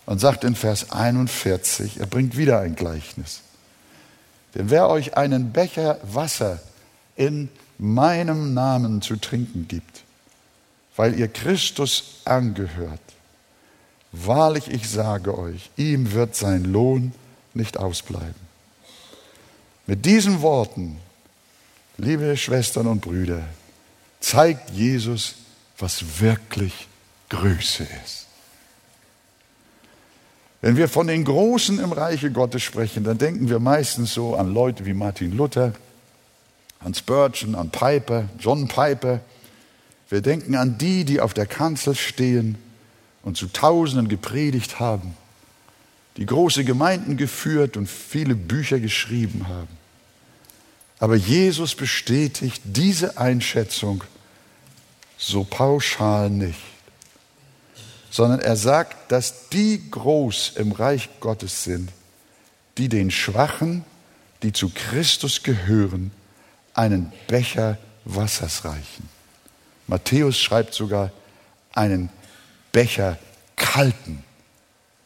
und 0.06 0.20
sagt 0.20 0.44
in 0.44 0.56
Vers 0.56 0.92
41, 0.92 2.00
er 2.00 2.08
bringt 2.08 2.36
wieder 2.36 2.60
ein 2.60 2.76
Gleichnis. 2.76 3.42
Denn 4.56 4.70
wer 4.70 4.90
euch 4.90 5.16
einen 5.16 5.52
Becher 5.52 6.00
Wasser 6.04 6.60
in 7.16 7.50
meinem 7.78 8.54
Namen 8.54 9.02
zu 9.02 9.18
trinken 9.18 9.68
gibt, 9.68 10.04
weil 10.96 11.18
ihr 11.20 11.28
Christus 11.28 12.22
angehört, 12.26 13.02
wahrlich 14.12 14.68
ich 14.68 14.90
sage 14.90 15.38
euch, 15.38 15.70
ihm 15.78 16.12
wird 16.12 16.36
sein 16.36 16.66
Lohn 16.66 17.14
nicht 17.54 17.78
ausbleiben. 17.78 18.42
Mit 19.86 20.06
diesen 20.06 20.42
Worten, 20.42 20.98
liebe 21.98 22.36
Schwestern 22.38 22.88
und 22.88 23.02
Brüder, 23.02 23.44
zeigt 24.20 24.72
Jesus, 24.72 25.36
was 25.78 26.20
wirklich 26.20 26.88
Größe 27.30 27.88
ist. 28.04 28.28
Wenn 30.62 30.78
wir 30.78 30.88
von 30.88 31.08
den 31.08 31.26
Großen 31.26 31.78
im 31.80 31.92
Reiche 31.92 32.32
Gottes 32.32 32.64
sprechen, 32.64 33.04
dann 33.04 33.18
denken 33.18 33.50
wir 33.50 33.60
meistens 33.60 34.14
so 34.14 34.36
an 34.36 34.54
Leute 34.54 34.86
wie 34.86 34.94
Martin 34.94 35.36
Luther, 35.36 35.74
an 36.80 36.94
Spurgeon, 36.94 37.56
an 37.56 37.70
Piper, 37.70 38.30
John 38.40 38.68
Piper. 38.68 39.20
Wir 40.10 40.22
denken 40.22 40.56
an 40.56 40.78
die, 40.78 41.04
die 41.04 41.20
auf 41.20 41.34
der 41.34 41.48
Kanzel 41.48 41.96
stehen 41.96 42.58
und 43.24 43.36
zu 43.36 43.48
Tausenden 43.48 44.08
gepredigt 44.08 44.80
haben, 44.80 45.18
die 46.16 46.26
große 46.26 46.64
Gemeinden 46.64 47.18
geführt 47.18 47.76
und 47.76 47.90
viele 47.90 48.36
Bücher 48.36 48.80
geschrieben 48.80 49.48
haben. 49.48 49.83
Aber 51.04 51.18
Jesus 51.18 51.76
bestätigt 51.76 52.62
diese 52.64 53.18
Einschätzung 53.18 54.06
so 55.18 55.44
pauschal 55.44 56.30
nicht, 56.30 56.62
sondern 58.10 58.40
er 58.40 58.56
sagt, 58.56 59.12
dass 59.12 59.50
die 59.50 59.92
groß 59.92 60.54
im 60.56 60.72
Reich 60.72 61.10
Gottes 61.20 61.66
sind, 61.66 61.92
die 62.78 62.88
den 62.88 63.12
Schwachen, 63.12 63.84
die 64.44 64.54
zu 64.54 64.70
Christus 64.70 65.44
gehören, 65.44 66.12
einen 66.74 67.12
Becher 67.28 67.78
Wassers 68.06 68.64
reichen. 68.64 69.10
Matthäus 69.88 70.40
schreibt 70.40 70.74
sogar 70.74 71.12
einen 71.74 72.08
Becher 72.72 73.20
kalten, 73.58 74.24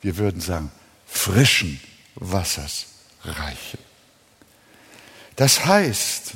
wir 0.04 0.18
würden 0.18 0.42
sagen 0.42 0.72
frischen 1.08 1.82
Wassers 2.14 2.86
reichen. 3.24 3.87
Das 5.38 5.64
heißt, 5.64 6.34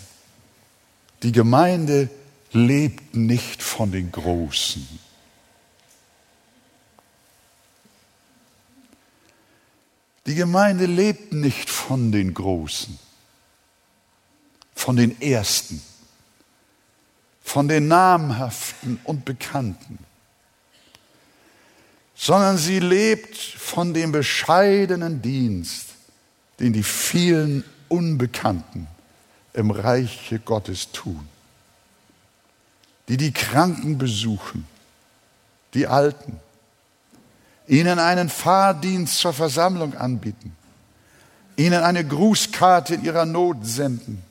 die 1.24 1.32
Gemeinde 1.32 2.08
lebt 2.52 3.16
nicht 3.16 3.64
von 3.64 3.92
den 3.92 4.12
Großen. 4.12 4.88
Die 10.28 10.36
Gemeinde 10.36 10.86
lebt 10.86 11.34
nicht 11.34 11.68
von 11.68 12.12
den 12.12 12.36
Großen, 12.36 13.00
von 14.76 14.96
den 14.96 15.20
Ersten, 15.20 15.82
von 17.42 17.68
den 17.68 17.88
Namhaften 17.88 19.00
und 19.04 19.26
Bekannten, 19.26 19.98
sondern 22.14 22.60
sie 22.60 22.78
lebt 22.78 23.36
von 23.36 23.96
dem 23.96 24.12
bescheidenen 24.12 25.24
Dienst, 25.24 25.88
den 26.60 26.72
die 26.72 26.84
vielen 26.84 27.64
Unbekannten 27.92 28.88
im 29.54 29.70
Reiche 29.70 30.40
Gottes 30.40 30.92
tun, 30.92 31.28
die 33.10 33.18
die 33.18 33.34
Kranken 33.34 33.98
besuchen, 33.98 34.66
die 35.74 35.88
Alten, 35.88 36.40
ihnen 37.68 38.00
einen 38.00 38.30
Fahrdienst 38.30 39.18
zur 39.18 39.34
Versammlung 39.34 39.96
anbieten, 39.96 40.56
ihnen 41.58 41.84
eine 41.84 42.06
Grußkarte 42.06 42.96
in 42.96 43.04
ihrer 43.04 43.26
Not 43.26 43.58
senden, 43.64 44.24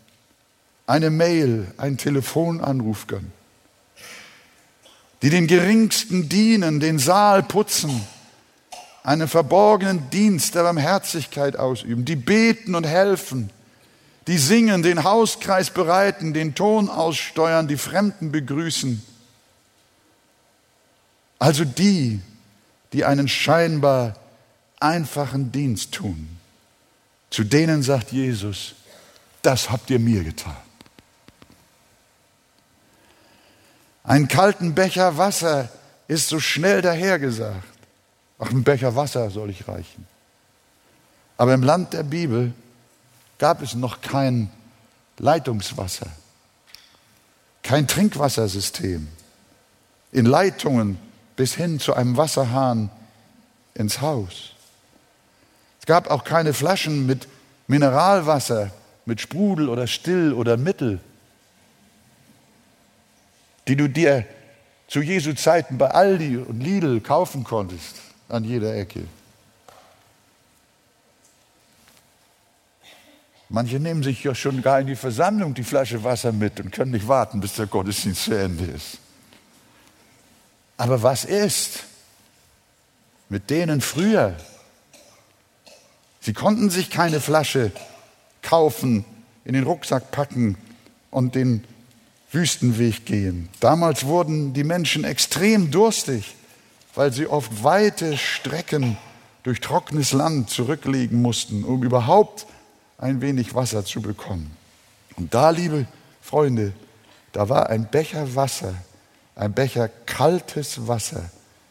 eine 0.87 1.11
Mail, 1.11 1.73
einen 1.77 1.99
Telefonanruf 1.99 3.07
gönnen, 3.07 3.33
die 5.21 5.29
den 5.29 5.47
Geringsten 5.47 6.31
dienen, 6.31 6.81
den 6.81 6.99
Saal 6.99 7.43
putzen, 7.43 8.07
einen 9.03 9.29
verborgenen 9.29 10.11
Dienst 10.11 10.55
der 10.55 10.63
Barmherzigkeit 10.63 11.57
ausüben, 11.57 12.05
die 12.05 12.17
beten 12.17 12.75
und 12.75 12.87
helfen, 12.87 13.51
die 14.27 14.39
singen, 14.39 14.83
den 14.83 15.05
Hauskreis 15.05 15.71
bereiten, 15.71 16.35
den 16.35 16.55
Ton 16.55 16.89
aussteuern, 16.89 17.69
die 17.69 17.79
Fremden 17.79 18.31
begrüßen. 18.31 19.05
Also 21.39 21.65
die, 21.65 22.21
die 22.93 23.05
einen 23.05 23.29
scheinbar 23.29 24.17
einfachen 24.79 25.51
Dienst 25.51 25.93
tun. 25.93 26.37
Zu 27.31 27.45
denen 27.45 27.83
sagt 27.83 28.13
Jesus, 28.13 28.75
das 29.43 29.71
habt 29.71 29.89
ihr 29.91 29.99
mir 29.99 30.23
getan. 30.23 30.57
Einen 34.03 34.29
kalten 34.29 34.75
Becher 34.75 35.17
Wasser 35.17 35.69
ist 36.09 36.29
so 36.29 36.41
schnell 36.41 36.83
dahergesagt. 36.83 37.80
Ach, 38.41 38.51
ein 38.51 38.65
Becher 38.65 38.97
Wasser 38.97 39.31
soll 39.31 39.51
ich 39.51 39.69
reichen. 39.69 40.07
Aber 41.37 41.55
im 41.55 41.63
Land 41.63 41.93
der 41.93 42.03
Bibel 42.03 42.53
gab 43.39 43.63
es 43.63 43.75
noch 43.75 44.01
kein 44.01 44.51
Leitungswasser, 45.19 46.07
kein 47.63 47.87
Trinkwassersystem. 47.87 49.09
In 50.13 50.27
Leitungen 50.27 50.99
bis 51.37 51.55
hin 51.55 51.79
zu 51.79 51.95
einem 51.95 52.17
Wasserhahn 52.17 52.91
ins 53.75 54.01
Haus. 54.01 54.53
Es 55.79 55.87
gab 55.87 56.11
auch 56.11 56.25
keine 56.25 56.53
Flaschen 56.53 57.07
mit 57.07 57.29
Mineralwasser, 57.69 58.71
mit 59.05 59.21
Sprudel 59.21 59.69
oder 59.69 59.87
Still 59.87 60.33
oder 60.33 60.57
Mittel, 60.57 60.99
die 63.69 63.77
du 63.77 63.89
dir 63.89 64.27
zu 64.89 65.01
Jesu 65.01 65.35
Zeiten 65.35 65.79
bei 65.79 65.91
Aldi 65.91 66.39
und 66.39 66.61
Lidl 66.61 67.01
kaufen 67.01 67.45
konntest, 67.45 67.97
an 68.31 68.45
jeder 68.45 68.75
Ecke. 68.77 69.05
Manche 73.49 73.81
nehmen 73.81 74.05
sich 74.05 74.23
ja 74.23 74.35
schon 74.35 74.63
gar 74.63 74.81
in 74.81 74.87
die 74.87 74.97
Versammlung 74.97 75.55
die 75.55 75.65
Flasche 75.65 76.05
Wasser 76.05 76.31
mit 76.31 76.61
und 76.61 76.71
können 76.71 76.93
nicht 76.93 77.09
warten, 77.09 77.41
bis 77.41 77.55
der 77.55 77.67
Gottesdienst 77.67 78.25
zu 78.25 78.35
Ende 78.35 78.65
ist. 78.65 78.99
Aber 80.77 81.03
was 81.03 81.25
ist 81.25 81.85
mit 83.29 83.51
denen 83.51 83.81
früher? 83.81 84.37
Sie 86.21 86.33
konnten 86.33 86.71
sich 86.71 86.91
keine 86.91 87.21
Flasche 87.21 87.73
kaufen, 88.43 89.05
in 89.45 89.55
den 89.55 89.65
Rucksack 89.65 90.13
packen 90.13 90.57
und 91.11 91.35
den 91.35 91.65
Wüstenweg 92.31 93.05
gehen. 93.05 93.49
Damals 93.59 94.05
wurden 94.05 94.53
die 94.53 94.65
Menschen 94.65 95.03
extrem 95.03 95.73
durstig, 95.73 96.37
weil 96.95 97.13
sie 97.13 97.27
oft 97.27 97.63
weite 97.63 98.17
Strecken 98.17 98.97
durch 99.43 99.61
trockenes 99.61 100.13
Land 100.13 100.51
zurücklegen 100.51 101.23
mussten, 101.23 101.65
um 101.65 101.83
überhaupt 101.83 102.47
ein 102.99 103.21
wenig 103.21 103.55
Wasser 103.55 103.85
zu 103.85 104.03
bekommen. 104.03 104.57
Und 105.17 105.33
da, 105.33 105.51
liebe 105.51 105.87
Freunde, 106.21 106.73
da 107.33 107.49
war 107.49 107.71
ein 107.71 107.89
Becher 107.91 108.35
Wasser 108.35 108.75
ein 109.41 109.55
Becher 109.55 109.89
kaltes 109.89 110.87
Wasser, 110.87 111.31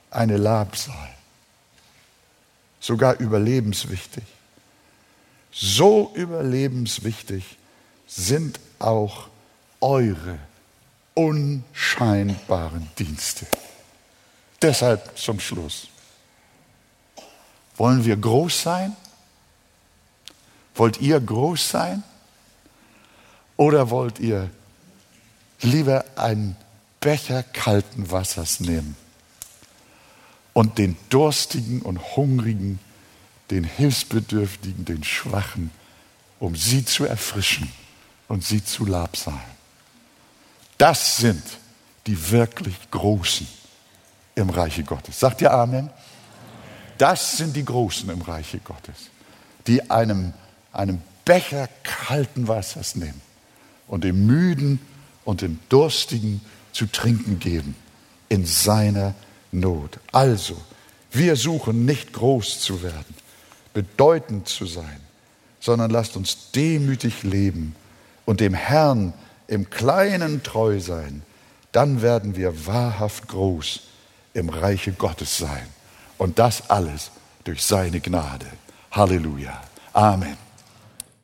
eine 0.09 0.37
Labsal. 0.37 1.09
Sogar 2.79 3.19
überlebenswichtig. 3.19 4.23
So 5.51 6.11
überlebenswichtig 6.15 7.57
sind 8.07 8.59
auch 8.79 9.27
eure 9.81 10.39
unscheinbaren 11.13 12.89
Dienste. 12.97 13.45
Deshalb 14.61 15.17
zum 15.17 15.39
Schluss. 15.39 15.87
Wollen 17.77 18.03
wir 18.03 18.17
groß 18.17 18.61
sein? 18.61 18.95
Wollt 20.75 20.99
ihr 20.99 21.19
groß 21.19 21.69
sein? 21.69 22.03
Oder 23.55 23.89
wollt 23.89 24.19
ihr 24.19 24.49
lieber 25.61 26.03
ein 26.15 26.55
Becher 26.99 27.43
kalten 27.43 28.11
Wassers 28.11 28.59
nehmen 28.59 28.95
und 30.53 30.77
den 30.77 30.97
Durstigen 31.09 31.81
und 31.81 32.15
Hungrigen, 32.15 32.79
den 33.51 33.63
Hilfsbedürftigen, 33.63 34.83
den 34.85 35.03
Schwachen, 35.03 35.71
um 36.39 36.55
sie 36.55 36.83
zu 36.83 37.05
erfrischen 37.05 37.71
und 38.27 38.45
sie 38.45 38.63
zu 38.63 38.85
labsalen. 38.85 39.39
Das 40.77 41.17
sind 41.17 41.43
die 42.07 42.31
wirklich 42.31 42.75
Großen 42.91 43.47
im 44.39 44.49
Reiche 44.49 44.83
Gottes. 44.83 45.19
Sagt 45.19 45.41
ihr 45.41 45.51
Amen? 45.51 45.89
Das 46.97 47.37
sind 47.37 47.55
die 47.55 47.63
Großen 47.63 48.09
im 48.09 48.21
Reiche 48.21 48.59
Gottes, 48.59 49.09
die 49.67 49.89
einem, 49.89 50.33
einem 50.73 51.01
Becher 51.25 51.69
kalten 51.83 52.47
Wassers 52.47 52.95
nehmen 52.95 53.21
und 53.87 54.03
dem 54.03 54.25
Müden 54.25 54.79
und 55.25 55.41
dem 55.41 55.59
Durstigen 55.69 56.41
zu 56.73 56.87
trinken 56.87 57.39
geben 57.39 57.75
in 58.29 58.45
seiner 58.45 59.13
Not. 59.51 59.99
Also, 60.11 60.57
wir 61.11 61.35
suchen 61.35 61.85
nicht 61.85 62.13
groß 62.13 62.59
zu 62.59 62.83
werden, 62.83 63.15
bedeutend 63.73 64.47
zu 64.47 64.65
sein, 64.65 64.99
sondern 65.59 65.91
lasst 65.91 66.15
uns 66.15 66.51
demütig 66.51 67.23
leben 67.23 67.75
und 68.25 68.39
dem 68.39 68.53
Herrn 68.53 69.13
im 69.47 69.69
Kleinen 69.69 70.43
treu 70.43 70.79
sein. 70.79 71.23
Dann 71.71 72.01
werden 72.01 72.35
wir 72.35 72.67
wahrhaft 72.67 73.27
groß 73.27 73.81
im 74.39 74.49
Reiche 74.49 74.91
Gottes 74.93 75.37
sein. 75.37 75.67
Und 76.17 76.39
das 76.39 76.69
alles 76.69 77.11
durch 77.43 77.63
seine 77.63 77.99
Gnade. 77.99 78.47
Halleluja. 78.91 79.61
Amen. 79.93 80.48